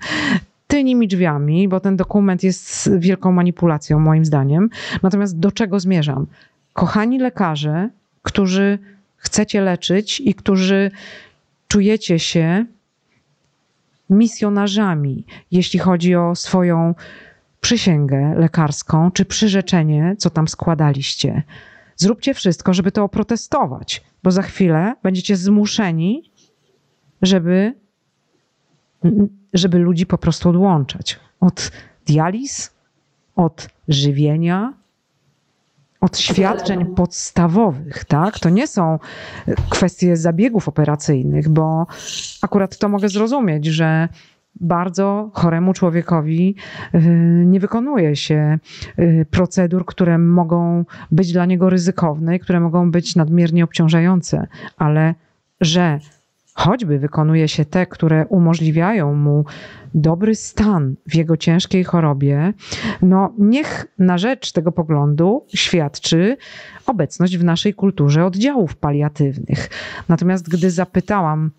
[0.67, 4.69] tylnymi drzwiami, bo ten dokument jest wielką manipulacją, moim zdaniem.
[5.03, 6.27] Natomiast do czego zmierzam?
[6.73, 7.89] Kochani lekarze,
[8.21, 8.79] którzy
[9.17, 10.91] chcecie leczyć i którzy
[11.67, 12.65] czujecie się
[14.09, 16.93] misjonarzami, jeśli chodzi o swoją
[17.65, 21.43] przysięgę lekarską czy przyrzeczenie, co tam składaliście.
[21.95, 26.31] Zróbcie wszystko, żeby to oprotestować, bo za chwilę będziecie zmuszeni,
[27.21, 27.73] żeby,
[29.53, 31.71] żeby ludzi po prostu odłączać od
[32.07, 32.73] dializ,
[33.35, 34.73] od żywienia,
[36.01, 38.39] od świadczeń podstawowych, tak?
[38.39, 38.99] To nie są
[39.69, 41.87] kwestie zabiegów operacyjnych, bo
[42.41, 44.09] akurat to mogę zrozumieć, że
[44.61, 46.55] bardzo choremu człowiekowi
[46.95, 46.99] y,
[47.45, 48.59] nie wykonuje się
[48.99, 55.15] y, procedur, które mogą być dla niego ryzykowne i które mogą być nadmiernie obciążające, ale
[55.61, 55.99] że
[56.55, 59.45] choćby wykonuje się te, które umożliwiają mu
[59.93, 62.53] dobry stan w jego ciężkiej chorobie,
[63.01, 66.37] no niech na rzecz tego poglądu świadczy
[66.85, 69.69] obecność w naszej kulturze oddziałów paliatywnych.
[70.09, 71.51] Natomiast gdy zapytałam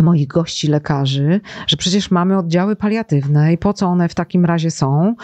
[0.00, 4.70] moich gości lekarzy, że przecież mamy oddziały paliatywne i po co one w takim razie
[4.70, 5.14] są.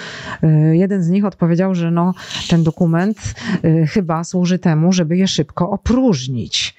[0.45, 2.15] Y, jeden z nich odpowiedział, że no,
[2.49, 6.77] ten dokument y, chyba służy temu, żeby je szybko opróżnić.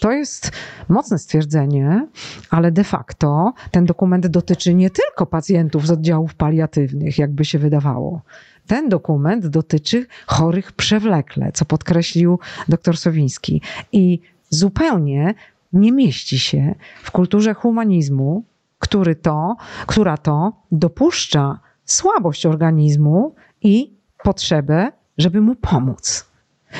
[0.00, 0.52] To jest
[0.88, 2.06] mocne stwierdzenie,
[2.50, 8.22] ale de facto ten dokument dotyczy nie tylko pacjentów z oddziałów paliatywnych, jakby się wydawało.
[8.66, 13.62] Ten dokument dotyczy chorych przewlekle, co podkreślił dr Sowiński.
[13.92, 14.20] I
[14.50, 15.34] zupełnie
[15.76, 18.44] nie mieści się w kulturze humanizmu,
[18.78, 26.30] który to, która to dopuszcza słabość organizmu i potrzebę, żeby mu pomóc.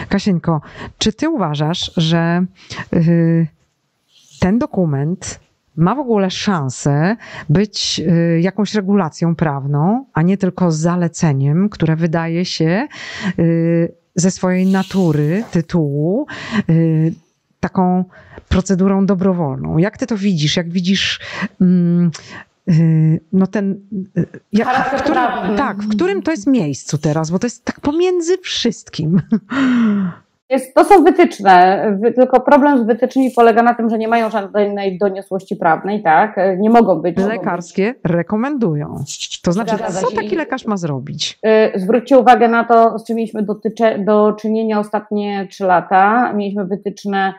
[0.08, 0.60] Kasieńko,
[0.98, 2.46] czy ty uważasz, że
[2.92, 3.46] yy,
[4.40, 5.40] ten dokument
[5.76, 7.16] ma w ogóle szansę
[7.48, 12.88] być yy, jakąś regulacją prawną, a nie tylko zaleceniem, które wydaje się
[13.38, 16.26] yy, ze swojej natury, tytułu,
[16.70, 17.14] y,
[17.68, 18.04] taką
[18.48, 19.78] procedurą dobrowolną.
[19.78, 20.56] Jak ty to widzisz?
[20.56, 21.20] Jak widzisz
[21.60, 22.10] mm,
[22.68, 23.80] y, no ten.
[24.18, 27.80] Y, jak, w którym, tak, w którym to jest miejscu teraz, bo to jest tak
[27.80, 29.20] pomiędzy wszystkim.
[30.50, 34.98] Jest, to są wytyczne, tylko problem z wytycznymi polega na tym, że nie mają żadnej
[34.98, 36.36] doniosłości prawnej, tak?
[36.58, 37.16] Nie mogą być.
[37.16, 39.04] Lekarskie rekomendują.
[39.42, 41.38] To znaczy, co taki lekarz ma zrobić?
[41.76, 46.32] Y, zwróćcie uwagę na to, z czym mieliśmy dotycze, do czynienia ostatnie trzy lata.
[46.32, 47.34] Mieliśmy wytyczne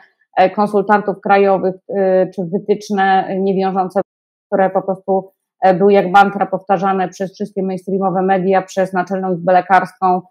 [0.56, 4.02] konsultantów krajowych, e, czy wytyczne niewiążące,
[4.48, 9.54] które po prostu e, były jak mantra powtarzane przez wszystkie mainstreamowe media, przez Naczelną Izbę
[9.54, 10.22] Lekarską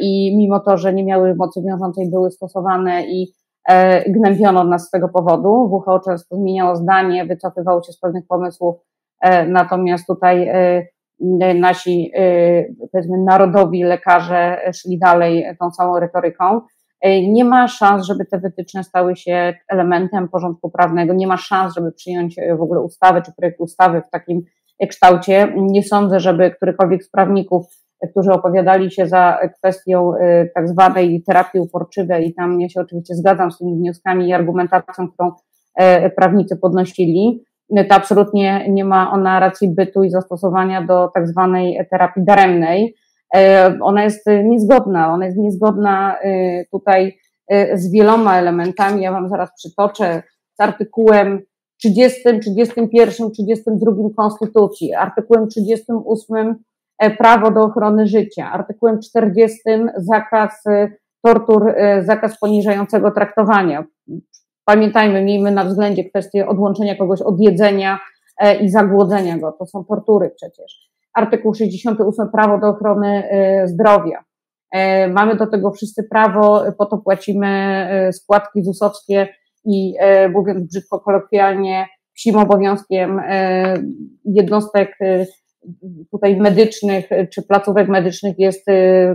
[0.00, 3.32] i mimo to, że nie miały mocy wiążącej, były stosowane i
[4.08, 5.48] gnębiono nas z tego powodu.
[5.50, 8.76] WHO często zmieniało zdanie, wycofywało się z pewnych pomysłów,
[9.48, 10.52] natomiast tutaj
[11.54, 12.12] nasi,
[12.92, 16.60] powiedzmy, narodowi lekarze szli dalej tą samą retoryką.
[17.00, 21.74] E, nie ma szans, żeby te wytyczne stały się elementem porządku prawnego, nie ma szans,
[21.74, 24.42] żeby przyjąć e, w ogóle ustawy czy projekt ustawy w takim
[24.88, 25.52] kształcie.
[25.56, 27.66] Nie sądzę, żeby którykolwiek z prawników,
[28.00, 30.12] e, którzy opowiadali się za kwestią
[30.54, 35.08] tak zwanej terapii uporczywej i tam ja się oczywiście zgadzam z tymi wnioskami i argumentacją,
[35.08, 35.32] którą
[36.16, 37.44] prawnicy podnosili,
[37.88, 42.94] to absolutnie nie ma ona racji bytu i zastosowania do tak zwanej terapii daremnej.
[43.34, 49.02] E, ona jest niezgodna, ona jest niezgodna e, tutaj e, z wieloma elementami.
[49.02, 50.22] Ja Wam zaraz przytoczę
[50.58, 51.40] z artykułem
[51.78, 56.54] 30, 31, 32 Konstytucji, artykułem 38
[57.18, 59.60] prawo do ochrony życia, artykułem 40
[59.96, 60.64] zakaz
[61.22, 63.84] tortur, zakaz poniżającego traktowania.
[64.64, 67.98] Pamiętajmy, miejmy na względzie kwestię odłączenia kogoś od jedzenia
[68.60, 69.52] i zagłodzenia go.
[69.52, 70.89] To są tortury przecież.
[71.14, 73.22] Artykuł 68 prawo do ochrony
[73.64, 74.24] zdrowia.
[75.08, 79.28] Mamy do tego wszyscy prawo, po to płacimy składki ZUS-owskie
[79.64, 79.94] i
[80.32, 83.20] mówiąc brzydko kolokwialnie, psim obowiązkiem
[84.24, 84.98] jednostek
[86.10, 88.66] tutaj medycznych czy placówek medycznych jest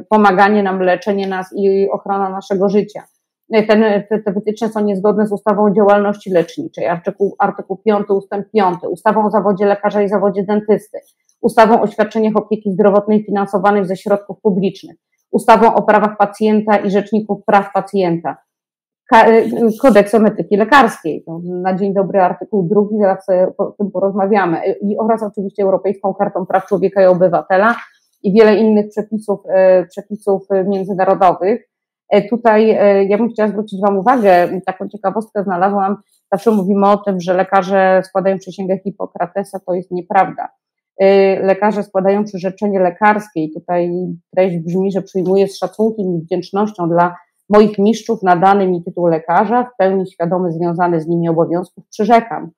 [0.09, 3.03] pomaganie nam, leczenie nas i ochrona naszego życia.
[3.51, 8.51] Ten, te, te wytyczne są niezgodne z ustawą o działalności leczniczej, artykuł, artykuł 5 ustęp
[8.51, 10.97] 5, ustawą o zawodzie lekarza i zawodzie dentysty,
[11.45, 14.97] ustawą o świadczeniach opieki zdrowotnej finansowanych ze środków publicznych,
[15.31, 18.37] ustawą o prawach pacjenta i rzeczników praw pacjenta,
[19.81, 21.25] kodeksem etyki lekarskiej.
[21.43, 23.25] Na dzień dobry artykuł drugi, zaraz
[23.57, 24.61] o tym porozmawiamy.
[24.81, 27.75] I oraz oczywiście Europejską Kartą Praw Człowieka i Obywatela
[28.23, 31.69] i wiele innych przepisów, e, przepisów międzynarodowych.
[32.09, 35.97] E, tutaj e, ja bym chciała zwrócić Wam uwagę, taką ciekawostkę znalazłam,
[36.31, 40.49] zawsze mówimy o tym, że lekarze składają przysięgę Hipokratesa, to jest nieprawda.
[41.41, 43.91] Lekarze składają przyrzeczenie lekarskie i tutaj
[44.35, 47.15] treść brzmi, że przyjmuję z szacunkiem i wdzięcznością dla
[47.49, 52.51] moich mistrzów nadany mi tytuł lekarza, w pełni świadomy związany z nimi obowiązków, przyrzekam.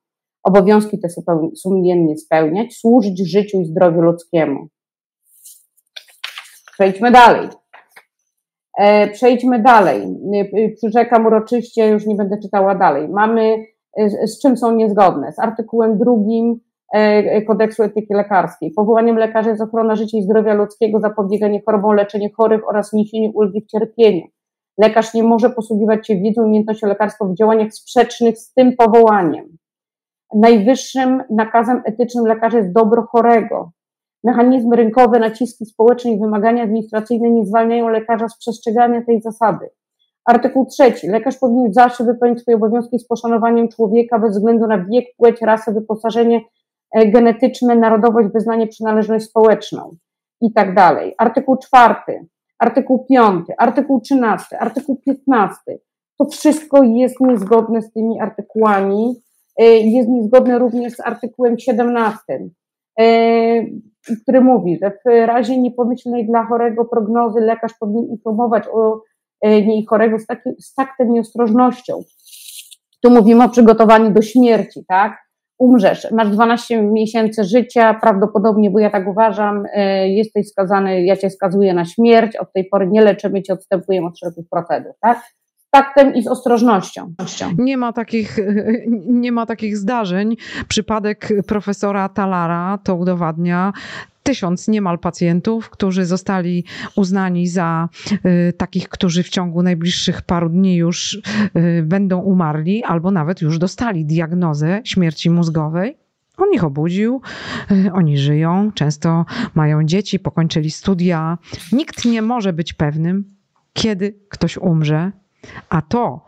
[0.43, 1.07] Obowiązki te
[1.55, 4.67] sumiennie spełniać, służyć życiu i zdrowiu ludzkiemu.
[6.73, 7.49] Przejdźmy dalej.
[8.77, 10.01] E, przejdźmy dalej.
[10.53, 13.09] E, przyrzekam uroczyście, już nie będę czytała dalej.
[13.09, 13.65] Mamy,
[14.25, 15.31] z czym są niezgodne?
[15.31, 16.59] Z artykułem drugim
[17.47, 18.71] kodeksu etyki lekarskiej.
[18.71, 23.61] Powołaniem lekarzy jest ochrona życia i zdrowia ludzkiego, zapobieganie chorobom, leczenie chorych oraz niesienie ulgi
[23.61, 24.27] w cierpieniu.
[24.77, 29.57] Lekarz nie może posługiwać się wiedzą i umiejętnością lekarską w działaniach sprzecznych z tym powołaniem.
[30.35, 33.71] Najwyższym nakazem etycznym lekarza jest dobro chorego.
[34.23, 39.69] Mechanizmy rynkowe, naciski społeczne i wymagania administracyjne nie zwalniają lekarza z przestrzegania tej zasady.
[40.25, 41.07] Artykuł trzeci.
[41.07, 45.73] Lekarz powinien zawsze wypełnić swoje obowiązki z poszanowaniem człowieka bez względu na wiek, płeć, rasę,
[45.73, 46.41] wyposażenie e,
[46.95, 49.95] genetyczne, narodowość, wyznanie, przynależność społeczną
[50.41, 51.15] i tak dalej.
[51.17, 52.27] Artykuł czwarty
[52.59, 55.57] artykuł 5, artykuł 13, artykuł 15.
[56.19, 59.15] To wszystko jest niezgodne z tymi artykułami.
[59.57, 62.19] E, jest niezgodne również z artykułem 17,
[62.99, 63.05] e,
[64.21, 69.01] który mówi, że w razie niepomyślnej dla chorego prognozy lekarz powinien informować o
[69.41, 72.03] e, niej chorego z, taki, z taktem i ostrożnością.
[73.03, 75.26] Tu mówimy o przygotowaniu do śmierci, tak?
[75.57, 81.29] Umrzesz, masz 12 miesięcy życia, prawdopodobnie, bo ja tak uważam, e, jesteś skazany, ja cię
[81.29, 85.21] skazuję na śmierć, od tej pory nie leczymy cię, odstępujemy od wszelkich procedur, tak?
[85.71, 87.13] Taktem i z ostrożnością.
[87.57, 88.37] Nie ma takich,
[89.23, 90.35] nie ma takich zdarzeń.
[90.67, 93.73] Przypadek profesora Talara to udowadnia
[94.27, 96.63] tysiąc niemal pacjentów, którzy zostali
[96.95, 97.89] uznani za
[98.49, 103.59] y, takich, którzy w ciągu najbliższych paru dni już y, będą umarli, albo nawet już
[103.59, 105.97] dostali diagnozę śmierci mózgowej.
[106.37, 107.21] On ich obudził,
[107.71, 111.37] y, oni żyją, często mają dzieci, pokończyli studia.
[111.71, 113.25] Nikt nie może być pewnym,
[113.73, 115.11] kiedy ktoś umrze,
[115.69, 116.26] a to,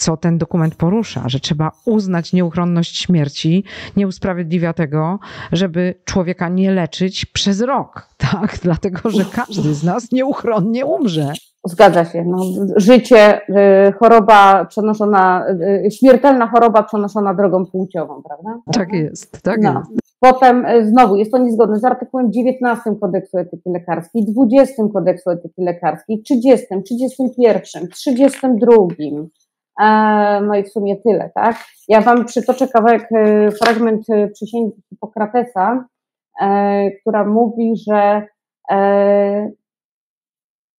[0.00, 3.64] co ten dokument porusza, że trzeba uznać nieuchronność śmierci,
[3.96, 5.18] nie usprawiedliwia tego,
[5.52, 8.58] żeby człowieka nie leczyć przez rok, tak?
[8.62, 11.32] Dlatego, że każdy z nas nieuchronnie umrze.
[11.66, 12.24] Zgadza się.
[12.24, 12.38] No,
[12.76, 13.40] życie,
[13.88, 15.46] y, choroba przenoszona,
[15.86, 18.60] y, śmiertelna choroba przenoszona drogą płciową, prawda?
[18.72, 19.78] Tak jest, tak no.
[19.78, 20.00] jest.
[20.20, 25.62] Potem y, znowu jest to niezgodne z artykułem 19 kodeksu etyki lekarskiej, 20 kodeksu etyki
[25.62, 28.72] lekarskiej, 30, 31, 32.
[29.80, 31.56] E, no i w sumie tyle, tak?
[31.88, 35.84] Ja Wam przytoczę kawałek, e, fragment e, przysięgi Hipokratesa,
[37.00, 38.26] która mówi, że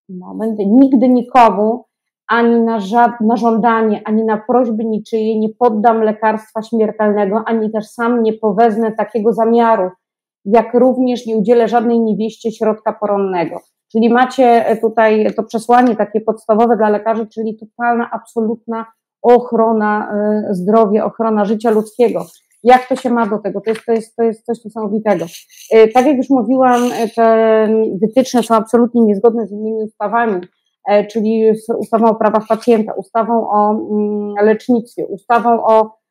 [0.09, 1.85] moment, nigdy nikomu
[2.27, 7.85] ani na, żad, na żądanie, ani na prośby niczyje nie poddam lekarstwa śmiertelnego, ani też
[7.85, 9.89] sam nie powezmę takiego zamiaru,
[10.45, 13.59] jak również nie udzielę żadnej niewieście środka poronnego.
[13.91, 18.85] Czyli macie e, tutaj to przesłanie takie podstawowe dla lekarzy, czyli totalna, absolutna
[19.21, 22.25] ochrona e, zdrowia, ochrona życia ludzkiego.
[22.63, 23.61] Jak to się ma do tego?
[23.61, 25.25] To jest, to jest, to jest coś niesamowitego.
[25.71, 26.81] E, tak jak już mówiłam,
[27.15, 27.67] te
[28.01, 30.41] wytyczne są absolutnie niezgodne z innymi ustawami,
[31.11, 36.01] czyli z ustawą o prawach pacjenta, ustawą o mm, lecznictwie, ustawą o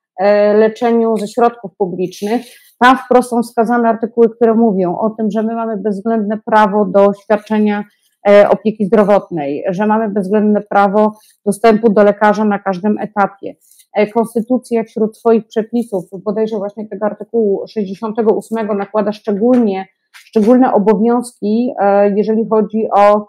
[0.55, 2.43] leczeniu ze środków publicznych.
[2.81, 7.12] Tam wprost są wskazane artykuły, które mówią o tym, że my mamy bezwzględne prawo do
[7.22, 7.85] świadczenia
[8.28, 13.55] e, opieki zdrowotnej, że mamy bezwzględne prawo dostępu do lekarza na każdym etapie.
[13.95, 22.11] E, konstytucja wśród swoich przepisów, bodajże właśnie tego artykułu 68 nakłada szczególnie, szczególne obowiązki, e,
[22.16, 23.26] jeżeli chodzi o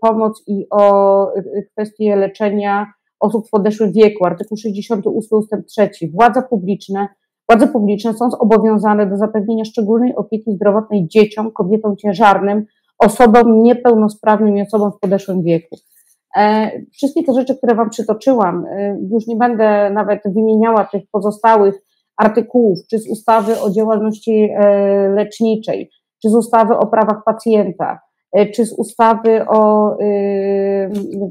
[0.00, 1.28] pomoc i o
[1.72, 2.86] kwestie leczenia
[3.20, 4.26] osób w podeszłym wieku.
[4.26, 5.90] Artykuł 68 ustęp 3.
[6.14, 7.08] Władze publiczne
[7.52, 12.66] władze publiczne są zobowiązane do zapewnienia szczególnej opieki zdrowotnej dzieciom, kobietom ciężarnym,
[12.98, 15.76] osobom niepełnosprawnym i osobom w podeszłym wieku.
[16.36, 21.74] E, wszystkie te rzeczy, które Wam przytoczyłam, e, już nie będę nawet wymieniała tych pozostałych
[22.16, 25.90] artykułów, czy z ustawy o działalności e, leczniczej,
[26.22, 28.00] czy z ustawy o prawach pacjenta,
[28.54, 29.90] czy z ustawy o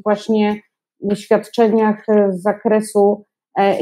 [0.03, 0.55] właśnie
[1.15, 3.25] świadczeniach z zakresu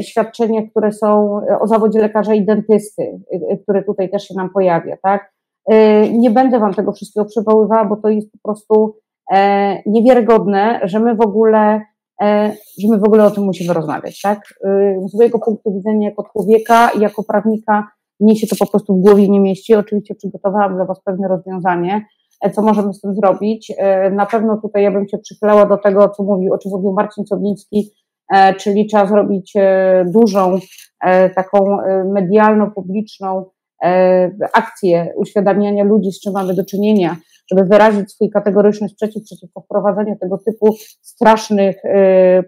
[0.02, 3.20] świadczenia, które są o zawodzie lekarza i dentysty,
[3.62, 5.32] które tutaj też się nam pojawia, tak?
[6.12, 8.94] Nie będę Wam tego wszystkiego przywoływała, bo to jest po prostu
[9.30, 11.82] E, niewiarygodne, że my w ogóle,
[12.22, 14.38] e, że my w ogóle o tym musimy rozmawiać, tak?
[14.64, 17.88] E, z mojego punktu widzenia jako człowieka i jako prawnika
[18.20, 19.74] mnie się to po prostu w głowie nie mieści.
[19.74, 22.04] Oczywiście przygotowałam dla Was pewne rozwiązanie,
[22.52, 23.72] co możemy z tym zrobić.
[24.12, 27.26] Na pewno tutaj ja bym się przychylała do tego, co mówił, o czym mówił Marcin
[27.26, 27.90] Sobliński,
[28.58, 29.54] czyli trzeba zrobić
[30.14, 30.58] dużą,
[31.34, 31.76] taką
[32.14, 33.44] medialno-publiczną
[34.54, 37.16] akcję uświadamiania ludzi, z czym mamy do czynienia,
[37.50, 41.76] żeby wyrazić swój kategoryczny sprzeciw przeciwko wprowadzeniu tego typu strasznych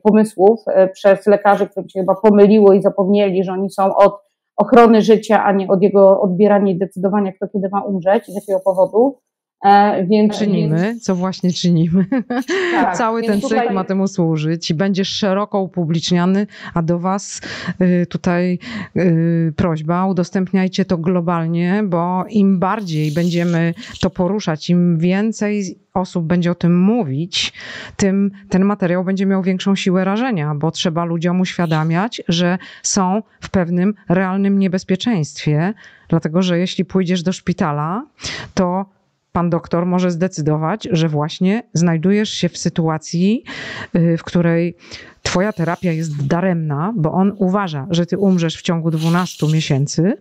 [0.03, 0.61] pomysłów
[0.93, 4.15] przez lekarzy, którym się chyba pomyliło i zapomnieli, że oni są od
[4.57, 8.35] ochrony życia, a nie od jego odbierania i decydowania, kto kiedy ma umrzeć i z
[8.35, 9.19] jakiego powodu.
[9.63, 11.05] E, więc, czynimy, więc...
[11.05, 12.07] co właśnie czynimy.
[12.73, 13.61] Tak, Cały ten tutaj...
[13.61, 17.41] cykl ma temu służyć i będzie szeroko upubliczniany, a do Was
[17.81, 18.59] y, tutaj
[18.97, 26.51] y, prośba, udostępniajcie to globalnie, bo im bardziej będziemy to poruszać, im więcej osób będzie
[26.51, 27.53] o tym mówić,
[27.97, 33.51] tym ten materiał będzie miał większą siłę rażenia, bo trzeba ludziom uświadamiać, że są w
[33.51, 35.75] pewnym realnym niebezpieczeństwie,
[36.09, 38.07] dlatego że jeśli pójdziesz do szpitala,
[38.55, 38.87] to
[39.33, 43.45] pan doktor może zdecydować, że właśnie znajdujesz się w sytuacji,
[43.97, 44.77] y, w której
[45.23, 50.13] twoja terapia jest daremna, bo on uważa, że ty umrzesz w ciągu 12 miesięcy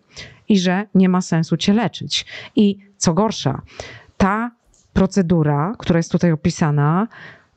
[0.50, 2.26] i że nie ma sensu cię leczyć.
[2.56, 3.62] I co gorsza,
[4.18, 4.52] ta
[4.94, 7.08] procedura, która jest tutaj opisana,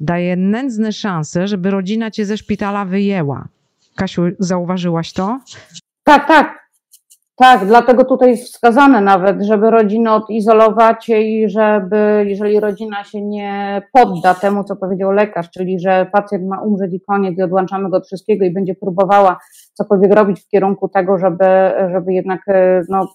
[0.00, 3.48] daje nędzne szanse, żeby rodzina cię ze szpitala wyjęła.
[3.96, 5.40] Kasiu, zauważyłaś to?
[6.04, 6.63] Tak, tak.
[7.36, 13.82] Tak, dlatego tutaj jest wskazane nawet, żeby rodzinę odizolować i żeby, jeżeli rodzina się nie
[13.92, 17.96] podda temu, co powiedział lekarz, czyli że pacjent ma umrzeć i koniec i odłączamy go
[17.96, 19.38] od wszystkiego i będzie próbowała
[19.72, 21.44] cokolwiek robić w kierunku tego, żeby,
[21.92, 22.40] żeby jednak
[22.88, 23.12] no,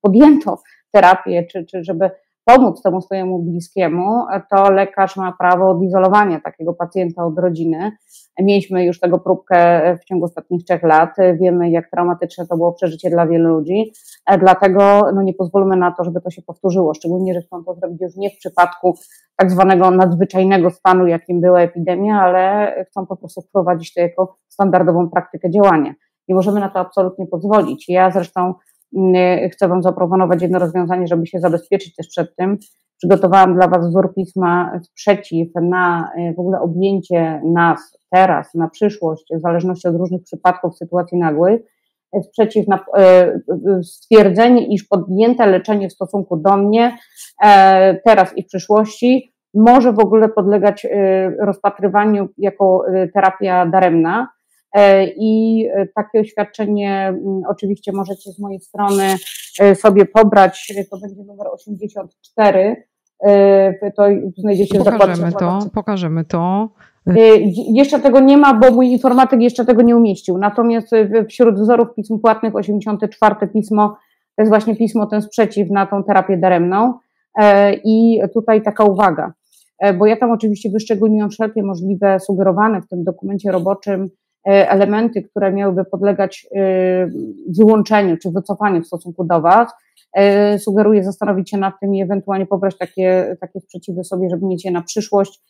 [0.00, 2.10] podjęto terapię, czy, czy żeby
[2.46, 7.92] pomóc temu swojemu bliskiemu, to lekarz ma prawo odizolowania takiego pacjenta od rodziny.
[8.40, 11.16] Mieliśmy już tego próbkę w ciągu ostatnich trzech lat.
[11.40, 13.92] Wiemy, jak traumatyczne to było przeżycie dla wielu ludzi.
[14.38, 18.00] Dlatego no, nie pozwólmy na to, żeby to się powtórzyło, szczególnie, że chcą to zrobić
[18.00, 18.94] już nie w przypadku
[19.36, 25.10] tak zwanego nadzwyczajnego stanu, jakim była epidemia, ale chcą po prostu wprowadzić to jako standardową
[25.10, 25.94] praktykę działania.
[26.28, 27.88] Nie możemy na to absolutnie pozwolić.
[27.88, 28.54] Ja zresztą
[29.52, 32.58] chcę Wam zaproponować jedno rozwiązanie, żeby się zabezpieczyć też przed tym.
[32.98, 39.24] Przygotowałam dla Was wzór pisma sprzeciw na y, w ogóle objęcie nas teraz, na przyszłość,
[39.34, 41.60] w zależności od różnych przypadków, sytuacji nagłych,
[42.22, 46.96] sprzeciw na y, stwierdzenie, iż podjęte leczenie w stosunku do mnie
[47.44, 50.88] e, teraz i w przyszłości może w ogóle podlegać y,
[51.40, 52.84] rozpatrywaniu jako
[53.14, 54.28] terapia daremna.
[54.76, 55.64] E, I
[55.94, 59.14] takie oświadczenie mm, oczywiście możecie z mojej strony
[59.60, 60.72] e, sobie pobrać.
[60.90, 62.86] To będzie numer 84.
[63.24, 64.04] E, to
[64.38, 66.68] znajdziecie pokażemy to, pokażemy to.
[67.72, 70.38] Jeszcze tego nie ma, bo mój informatyk jeszcze tego nie umieścił.
[70.38, 70.90] Natomiast
[71.28, 73.96] wśród wzorów pism płatnych 84 pismo
[74.36, 76.94] to jest właśnie pismo ten sprzeciw na tą terapię daremną.
[77.84, 79.32] I tutaj taka uwaga,
[79.98, 85.52] bo ja tam oczywiście wyszczególniłam wszelkie możliwe sugerowane w tym dokumencie roboczym E, elementy, które
[85.52, 86.58] miałyby podlegać e,
[87.58, 89.72] wyłączeniu czy wycofaniu w stosunku do Was.
[90.12, 94.64] E, sugeruję zastanowić się nad tym i ewentualnie pobrać takie, takie sprzeciwy sobie, żeby mieć
[94.64, 95.40] je na przyszłość.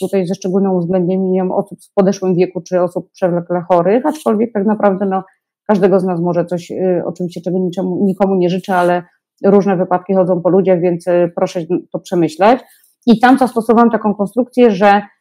[0.00, 5.06] Tutaj ze szczególnym uwzględnieniem osób w podeszłym wieku czy osób przewlekle chorych, aczkolwiek tak naprawdę
[5.06, 5.24] no,
[5.68, 6.72] każdego z nas może coś,
[7.04, 9.02] oczywiście czego niczemu, nikomu nie życzę, ale
[9.44, 11.04] różne wypadki chodzą po ludziach, więc
[11.36, 11.60] proszę
[11.92, 12.60] to przemyśleć.
[13.06, 15.11] I tam zastosowałam taką konstrukcję, że E,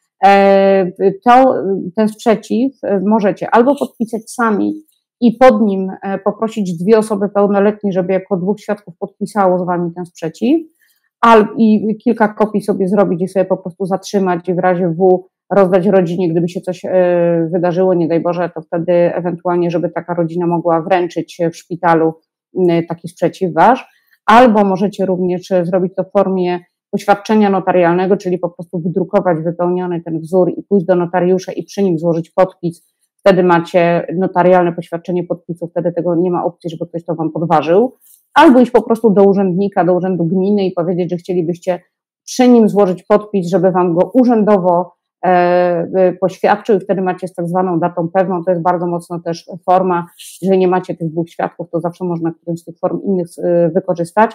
[1.26, 1.56] to,
[1.96, 4.74] ten sprzeciw e, możecie albo podpisać sami
[5.22, 9.92] i pod nim e, poprosić dwie osoby pełnoletnie, żeby jako dwóch świadków podpisało z wami
[9.96, 10.62] ten sprzeciw,
[11.22, 15.24] albo i kilka kopii sobie zrobić i sobie po prostu zatrzymać i w razie W
[15.56, 16.82] rozdać rodzinie, gdyby się coś
[17.54, 22.14] wydarzyło, nie daj Boże, to wtedy ewentualnie, żeby taka rodzina mogła wręczyć w szpitalu
[22.90, 23.88] taki sprzeciw wasz,
[24.26, 26.60] albo możecie również zrobić to w formie
[26.92, 31.84] poświadczenia notarialnego, czyli po prostu wydrukować wypełniony ten wzór i pójść do notariusza i przy
[31.84, 32.92] nim złożyć podpis.
[33.20, 37.98] Wtedy macie notarialne poświadczenie podpisu, wtedy tego nie ma opcji, żeby ktoś to wam podważył,
[38.34, 41.80] albo iść po prostu do urzędnika, do urzędu gminy i powiedzieć, że chcielibyście
[42.26, 44.94] przy nim złożyć podpis, żeby wam go urzędowo
[45.26, 46.78] e, e, poświadczył.
[46.78, 50.06] I wtedy macie z tak zwaną datą pewną, to jest bardzo mocno też forma,
[50.42, 53.70] jeżeli nie macie tych dwóch świadków, to zawsze można którąś z tych form innych e,
[53.70, 54.32] wykorzystać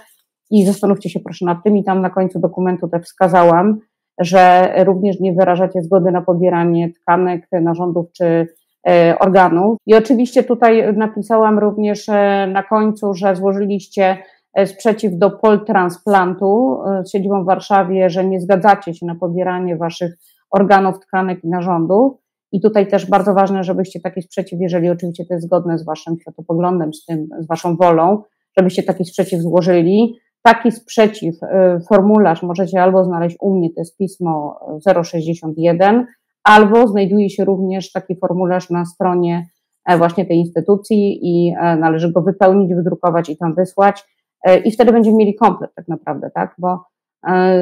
[0.51, 3.79] i zastanówcie się proszę nad tym i tam na końcu dokumentu też wskazałam,
[4.21, 8.47] że również nie wyrażacie zgody na pobieranie tkanek, narządów czy
[8.89, 9.79] E, organów.
[9.87, 14.19] I oczywiście tutaj napisałam również e, na końcu, że złożyliście
[14.55, 20.15] e, sprzeciw do poltransplantu z siedzibą w Warszawie, że nie zgadzacie się na pobieranie waszych
[20.51, 22.13] organów, tkanek i narządów.
[22.53, 26.19] I tutaj też bardzo ważne, żebyście taki sprzeciw, jeżeli oczywiście to jest zgodne z waszym
[26.21, 28.23] światopoglądem, z tym, z waszą wolą,
[28.59, 30.15] żebyście taki sprzeciw złożyli.
[30.47, 31.37] Taki sprzeciw,
[31.89, 34.61] formularz możecie albo znaleźć u mnie, to jest pismo
[35.03, 36.07] 061,
[36.45, 39.47] albo znajduje się również taki formularz na stronie
[39.85, 44.05] e, właśnie tej instytucji i e, należy go wypełnić, wydrukować i tam wysłać
[44.45, 46.85] e, i wtedy będziemy mieli komplet tak naprawdę, tak, bo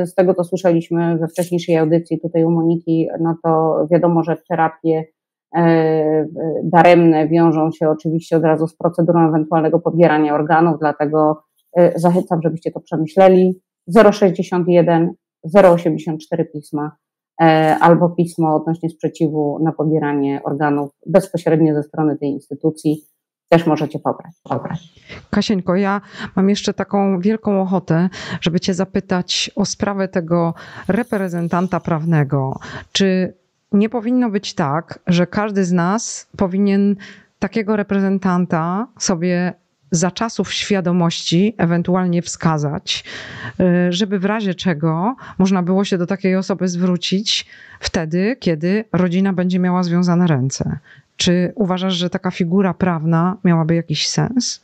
[0.05, 5.05] z tego, co słyszeliśmy we wcześniejszej audycji tutaj u Moniki, no to wiadomo, że terapie
[6.64, 11.43] daremne wiążą się oczywiście od razu z procedurą ewentualnego pobierania organów, dlatego
[11.96, 13.60] zachęcam, żebyście to przemyśleli.
[14.12, 15.14] 061
[15.54, 16.96] 084 pisma
[17.42, 23.04] E, albo pismo odnośnie sprzeciwu na pobieranie organów bezpośrednio ze strony tej instytucji
[23.48, 24.32] też możecie pobrać.
[24.42, 24.78] pobrać.
[25.30, 26.00] Kasieńko, ja
[26.36, 28.08] mam jeszcze taką wielką ochotę,
[28.40, 30.54] żeby Cię zapytać o sprawę tego
[30.88, 32.58] reprezentanta prawnego.
[32.92, 33.34] Czy
[33.72, 36.96] nie powinno być tak, że każdy z nas powinien
[37.38, 39.52] takiego reprezentanta sobie
[39.95, 43.05] za czasów świadomości ewentualnie wskazać,
[43.61, 47.47] y, żeby w razie czego można było się do takiej osoby zwrócić
[47.80, 50.78] wtedy, kiedy rodzina będzie miała związane ręce.
[51.16, 54.61] Czy uważasz, że taka figura prawna miałaby jakiś sens?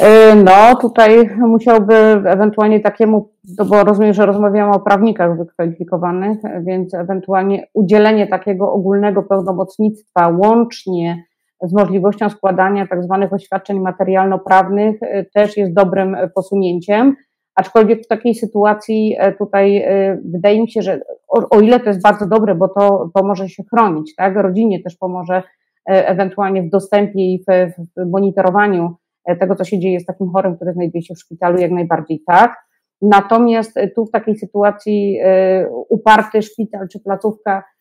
[0.00, 1.94] Y, no, tutaj musiałby
[2.24, 3.28] ewentualnie takiemu,
[3.58, 11.24] no bo rozumiem, że rozmawiamy o prawnikach wykwalifikowanych, więc ewentualnie udzielenie takiego ogólnego pełnomocnictwa łącznie
[11.64, 17.16] z możliwością składania tak zwanych oświadczeń materialno-prawnych y, też jest dobrym posunięciem.
[17.54, 19.86] Aczkolwiek w takiej sytuacji y, tutaj
[20.24, 23.62] wydaje mi się, że o, o, ile to jest bardzo dobre, bo to pomoże się
[23.70, 24.36] chronić, tak?
[24.36, 25.42] Rodzinie też pomoże
[25.86, 28.96] ewentualnie w dostępie i w, w monitorowaniu
[29.40, 32.56] tego, co się dzieje z takim chorym, który znajduje się w szpitalu, jak najbardziej tak.
[33.02, 35.18] Natomiast tu w takiej sytuacji
[35.88, 37.73] uparty szpital czy placówka E,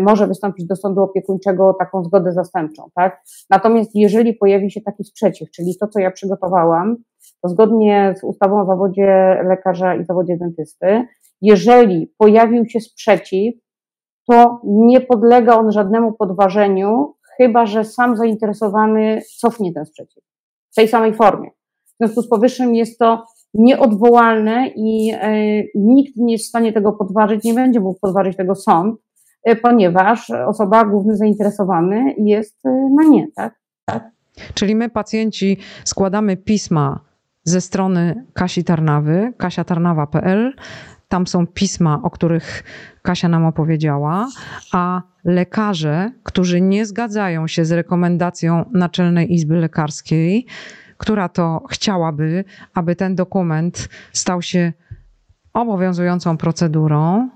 [0.00, 3.22] może wystąpić do sądu opiekuńczego o taką zgodę zastępczą, tak?
[3.50, 6.96] Natomiast jeżeli pojawi się taki sprzeciw, czyli to, co ja przygotowałam,
[7.42, 11.06] to zgodnie z ustawą o zawodzie lekarza i zawodzie dentysty,
[11.40, 13.54] jeżeli pojawił się sprzeciw,
[14.30, 20.24] to nie podlega on żadnemu podważeniu, chyba że sam zainteresowany cofnie ten sprzeciw
[20.72, 21.50] w tej samej formie.
[21.86, 25.32] W związku z powyższym jest to nieodwołalne i e,
[25.74, 29.05] nikt nie jest w stanie tego podważyć, nie będzie mógł podważyć tego sąd, E,
[29.62, 33.54] ponieważ osoba główny zainteresowany jest e, na nie, tak?
[33.84, 34.10] tak?
[34.54, 37.00] Czyli my pacjenci składamy pisma
[37.44, 40.54] ze strony Kasi Tarnawy, kasiatarnawa.pl.
[41.08, 42.64] Tam są pisma, o których
[43.02, 44.28] Kasia nam opowiedziała,
[44.72, 50.46] a lekarze, którzy nie zgadzają się z rekomendacją Naczelnej Izby Lekarskiej,
[50.96, 52.44] która to chciałaby,
[52.74, 54.72] aby ten dokument stał się
[55.52, 57.28] obowiązującą procedurą,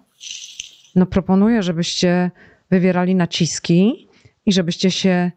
[0.96, 2.30] no proponuję, żebyście
[2.70, 4.08] wywierali naciski
[4.46, 5.30] i żebyście się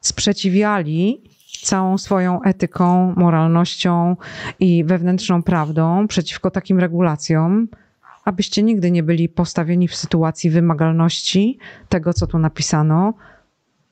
[0.00, 1.22] sprzeciwiali
[1.62, 4.16] całą swoją etyką, moralnością
[4.60, 7.68] i wewnętrzną prawdą przeciwko takim regulacjom,
[8.24, 11.58] abyście nigdy nie byli postawieni w sytuacji wymagalności
[11.88, 13.14] tego, co tu napisano,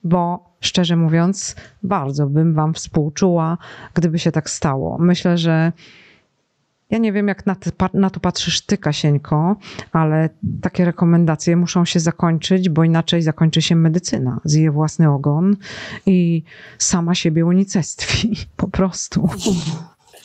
[0.04, 3.58] bo szczerze mówiąc, bardzo bym Wam współczuła,
[3.94, 4.98] gdyby się tak stało.
[4.98, 5.72] Myślę, że
[6.90, 9.56] ja nie wiem, jak na, ty, na, to patrzysz ty, Kasieńko,
[9.92, 10.28] ale
[10.62, 14.40] takie rekomendacje muszą się zakończyć, bo inaczej zakończy się medycyna.
[14.44, 15.56] Zje własny ogon
[16.06, 16.42] i
[16.78, 18.36] sama siebie unicestwi.
[18.56, 19.28] Po prostu.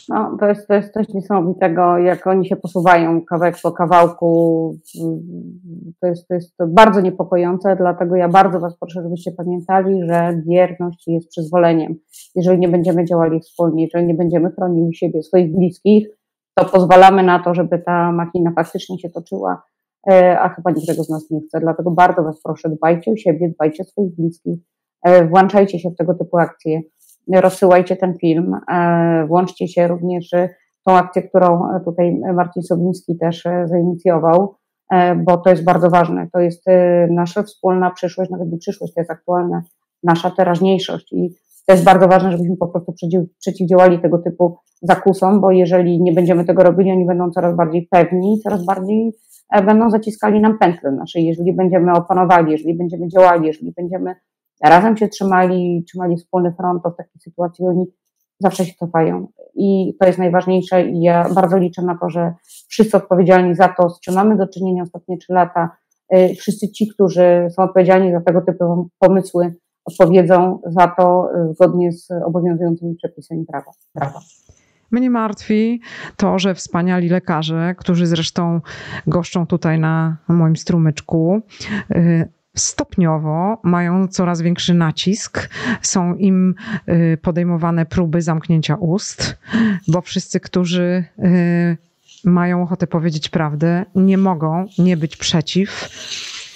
[0.09, 4.75] No, to jest, to jest coś niesamowitego, jak oni się posuwają kawałek po kawałku.
[6.01, 11.07] To jest, to jest bardzo niepokojące, dlatego ja bardzo Was proszę, żebyście pamiętali, że wierność
[11.07, 11.95] jest przyzwoleniem.
[12.35, 16.07] Jeżeli nie będziemy działali wspólnie, jeżeli nie będziemy chronili siebie, swoich bliskich,
[16.55, 19.63] to pozwalamy na to, żeby ta machina faktycznie się toczyła,
[20.11, 21.59] e, a chyba nikt tego z nas nie chce.
[21.59, 24.59] Dlatego bardzo Was proszę, dbajcie o siebie, dbajcie o swoich bliskich,
[25.03, 26.81] e, włączajcie się w tego typu akcje,
[27.35, 30.31] rozsyłajcie ten film, e, włączcie się również
[30.85, 34.55] tą akcję, którą tutaj Marcin Sobliński też zainicjował,
[35.17, 36.27] bo to jest bardzo ważne.
[36.33, 36.65] To jest
[37.09, 39.63] nasza wspólna przyszłość, nawet nie przyszłość, to jest aktualna
[40.03, 41.35] nasza teraźniejszość i
[41.65, 42.93] to jest bardzo ważne, żebyśmy po prostu
[43.39, 48.39] przeciwdziałali tego typu zakusom, bo jeżeli nie będziemy tego robili, oni będą coraz bardziej pewni,
[48.39, 49.13] coraz bardziej
[49.53, 51.19] e, będą zaciskali nam pętle nasze.
[51.19, 54.15] Jeżeli będziemy opanowali, jeżeli będziemy działali, jeżeli będziemy
[54.63, 57.85] razem się trzymali, trzymali wspólny front, to w takiej sytuacji oni
[58.39, 59.27] zawsze się cofają.
[59.55, 62.33] I to jest najważniejsze i ja bardzo liczę na to, że
[62.67, 65.69] wszyscy odpowiedzialni za to, z czym mamy do czynienia ostatnie trzy lata,
[66.09, 69.53] e, wszyscy ci, którzy są odpowiedzialni za tego typu pomysły,
[69.85, 73.71] odpowiedzą za to y, zgodnie z obowiązującymi przepisami prawa.
[73.93, 74.19] prawa.
[74.91, 75.81] Mnie martwi
[76.17, 78.61] to, że wspaniali lekarze, którzy zresztą
[79.07, 81.41] goszczą tutaj na moim strumyczku,
[81.91, 85.49] y, stopniowo mają coraz większy nacisk,
[85.81, 86.55] są im
[86.89, 89.37] y, podejmowane próby zamknięcia ust,
[89.87, 91.03] bo wszyscy, którzy
[92.23, 95.89] mają ochotę powiedzieć prawdę, nie mogą nie być przeciw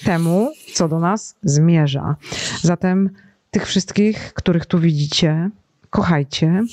[0.04, 2.16] temu, co do nas zmierza.
[2.62, 3.10] Zatem
[3.52, 5.50] tych wszystkich, których tu widzicie,
[5.90, 6.64] kochajcie.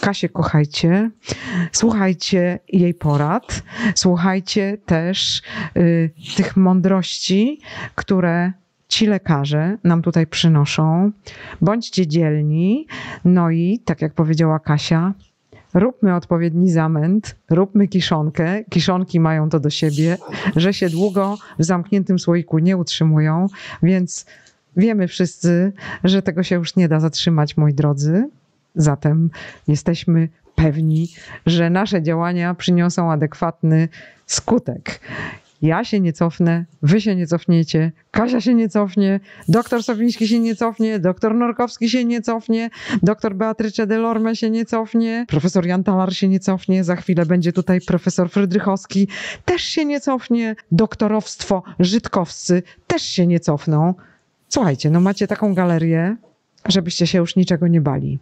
[0.00, 1.10] Kasię kochajcie.
[1.72, 3.62] Słuchajcie jej porad.
[3.94, 5.42] Słuchajcie też
[5.76, 7.60] y, tych mądrości,
[7.94, 8.52] które
[8.88, 11.12] ci lekarze nam tutaj przynoszą.
[11.60, 12.86] Bądźcie dzielni.
[13.24, 15.12] No i tak jak powiedziała Kasia,
[15.74, 18.64] róbmy odpowiedni zamęt, róbmy kiszonkę.
[18.64, 20.18] Kiszonki mają to do siebie,
[20.56, 23.46] że się długo w zamkniętym słoiku nie utrzymują,
[23.82, 24.26] więc
[24.76, 25.72] wiemy wszyscy,
[26.04, 28.28] że tego się już nie da zatrzymać, moi drodzy.
[28.74, 29.30] Zatem
[29.68, 31.08] jesteśmy pewni,
[31.46, 33.88] że nasze działania przyniosą adekwatny
[34.26, 35.00] skutek.
[35.64, 40.38] Ja się nie cofnę, wy się nie cofniecie, Kasia się nie cofnie, doktor Sowiński się
[40.40, 42.70] nie cofnie, doktor Norkowski się nie cofnie,
[43.02, 47.52] doktor Beatrycze Delorme się nie cofnie, profesor Jan Talar się nie cofnie, za chwilę będzie
[47.52, 49.08] tutaj profesor Frydrychowski,
[49.44, 53.94] też się nie cofnie, doktorowstwo Żydkowscy też się nie cofną.
[54.48, 56.16] Słuchajcie, no macie taką galerię,
[56.66, 58.18] żebyście się już niczego nie bali.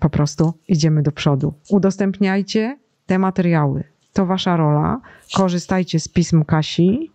[0.00, 1.54] Po prostu idziemy do przodu.
[1.68, 5.00] Udostępniajcie te materiały to wasza rola.
[5.34, 7.10] Korzystajcie z pism Kasi,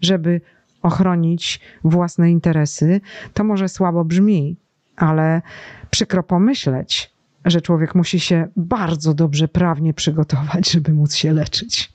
[0.00, 0.40] żeby
[0.82, 3.00] ochronić własne interesy.
[3.34, 4.56] To może słabo brzmi,
[4.96, 5.42] ale
[5.90, 7.12] przykro pomyśleć,
[7.44, 11.92] że człowiek musi się bardzo dobrze prawnie przygotować, żeby móc się leczyć.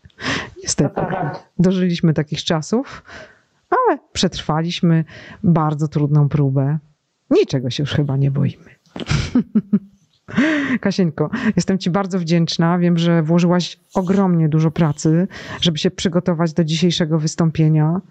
[0.63, 1.01] Niestety,
[1.59, 3.03] dożyliśmy takich czasów,
[3.69, 5.05] ale przetrwaliśmy
[5.43, 6.77] bardzo trudną próbę.
[7.29, 8.69] Niczego się już chyba nie boimy.
[10.81, 12.79] Kasieńko, jestem Ci bardzo wdzięczna.
[12.79, 15.27] Wiem, że włożyłaś ogromnie dużo pracy,
[15.61, 18.01] żeby się przygotować do dzisiejszego wystąpienia.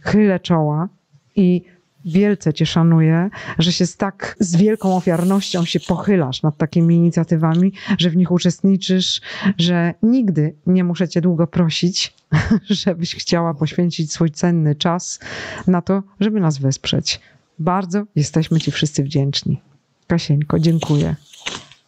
[0.00, 0.88] Chylę czoła
[1.36, 1.62] i
[2.04, 7.72] wielce Cię szanuję, że się z tak z wielką ofiarnością się pochylasz nad takimi inicjatywami,
[7.98, 9.20] że w nich uczestniczysz,
[9.58, 12.14] że nigdy nie muszę Cię długo prosić,
[12.84, 15.20] żebyś chciała poświęcić swój cenny czas
[15.66, 17.20] na to, żeby nas wesprzeć.
[17.58, 19.60] Bardzo jesteśmy Ci wszyscy wdzięczni.
[20.06, 21.16] Kasieńko, dziękuję.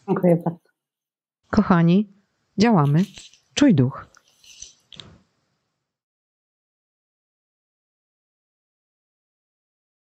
[0.09, 0.61] Dziękuję bardzo.
[1.51, 2.09] Kochani,
[2.59, 3.05] działamy.
[3.55, 4.07] Czuj duch.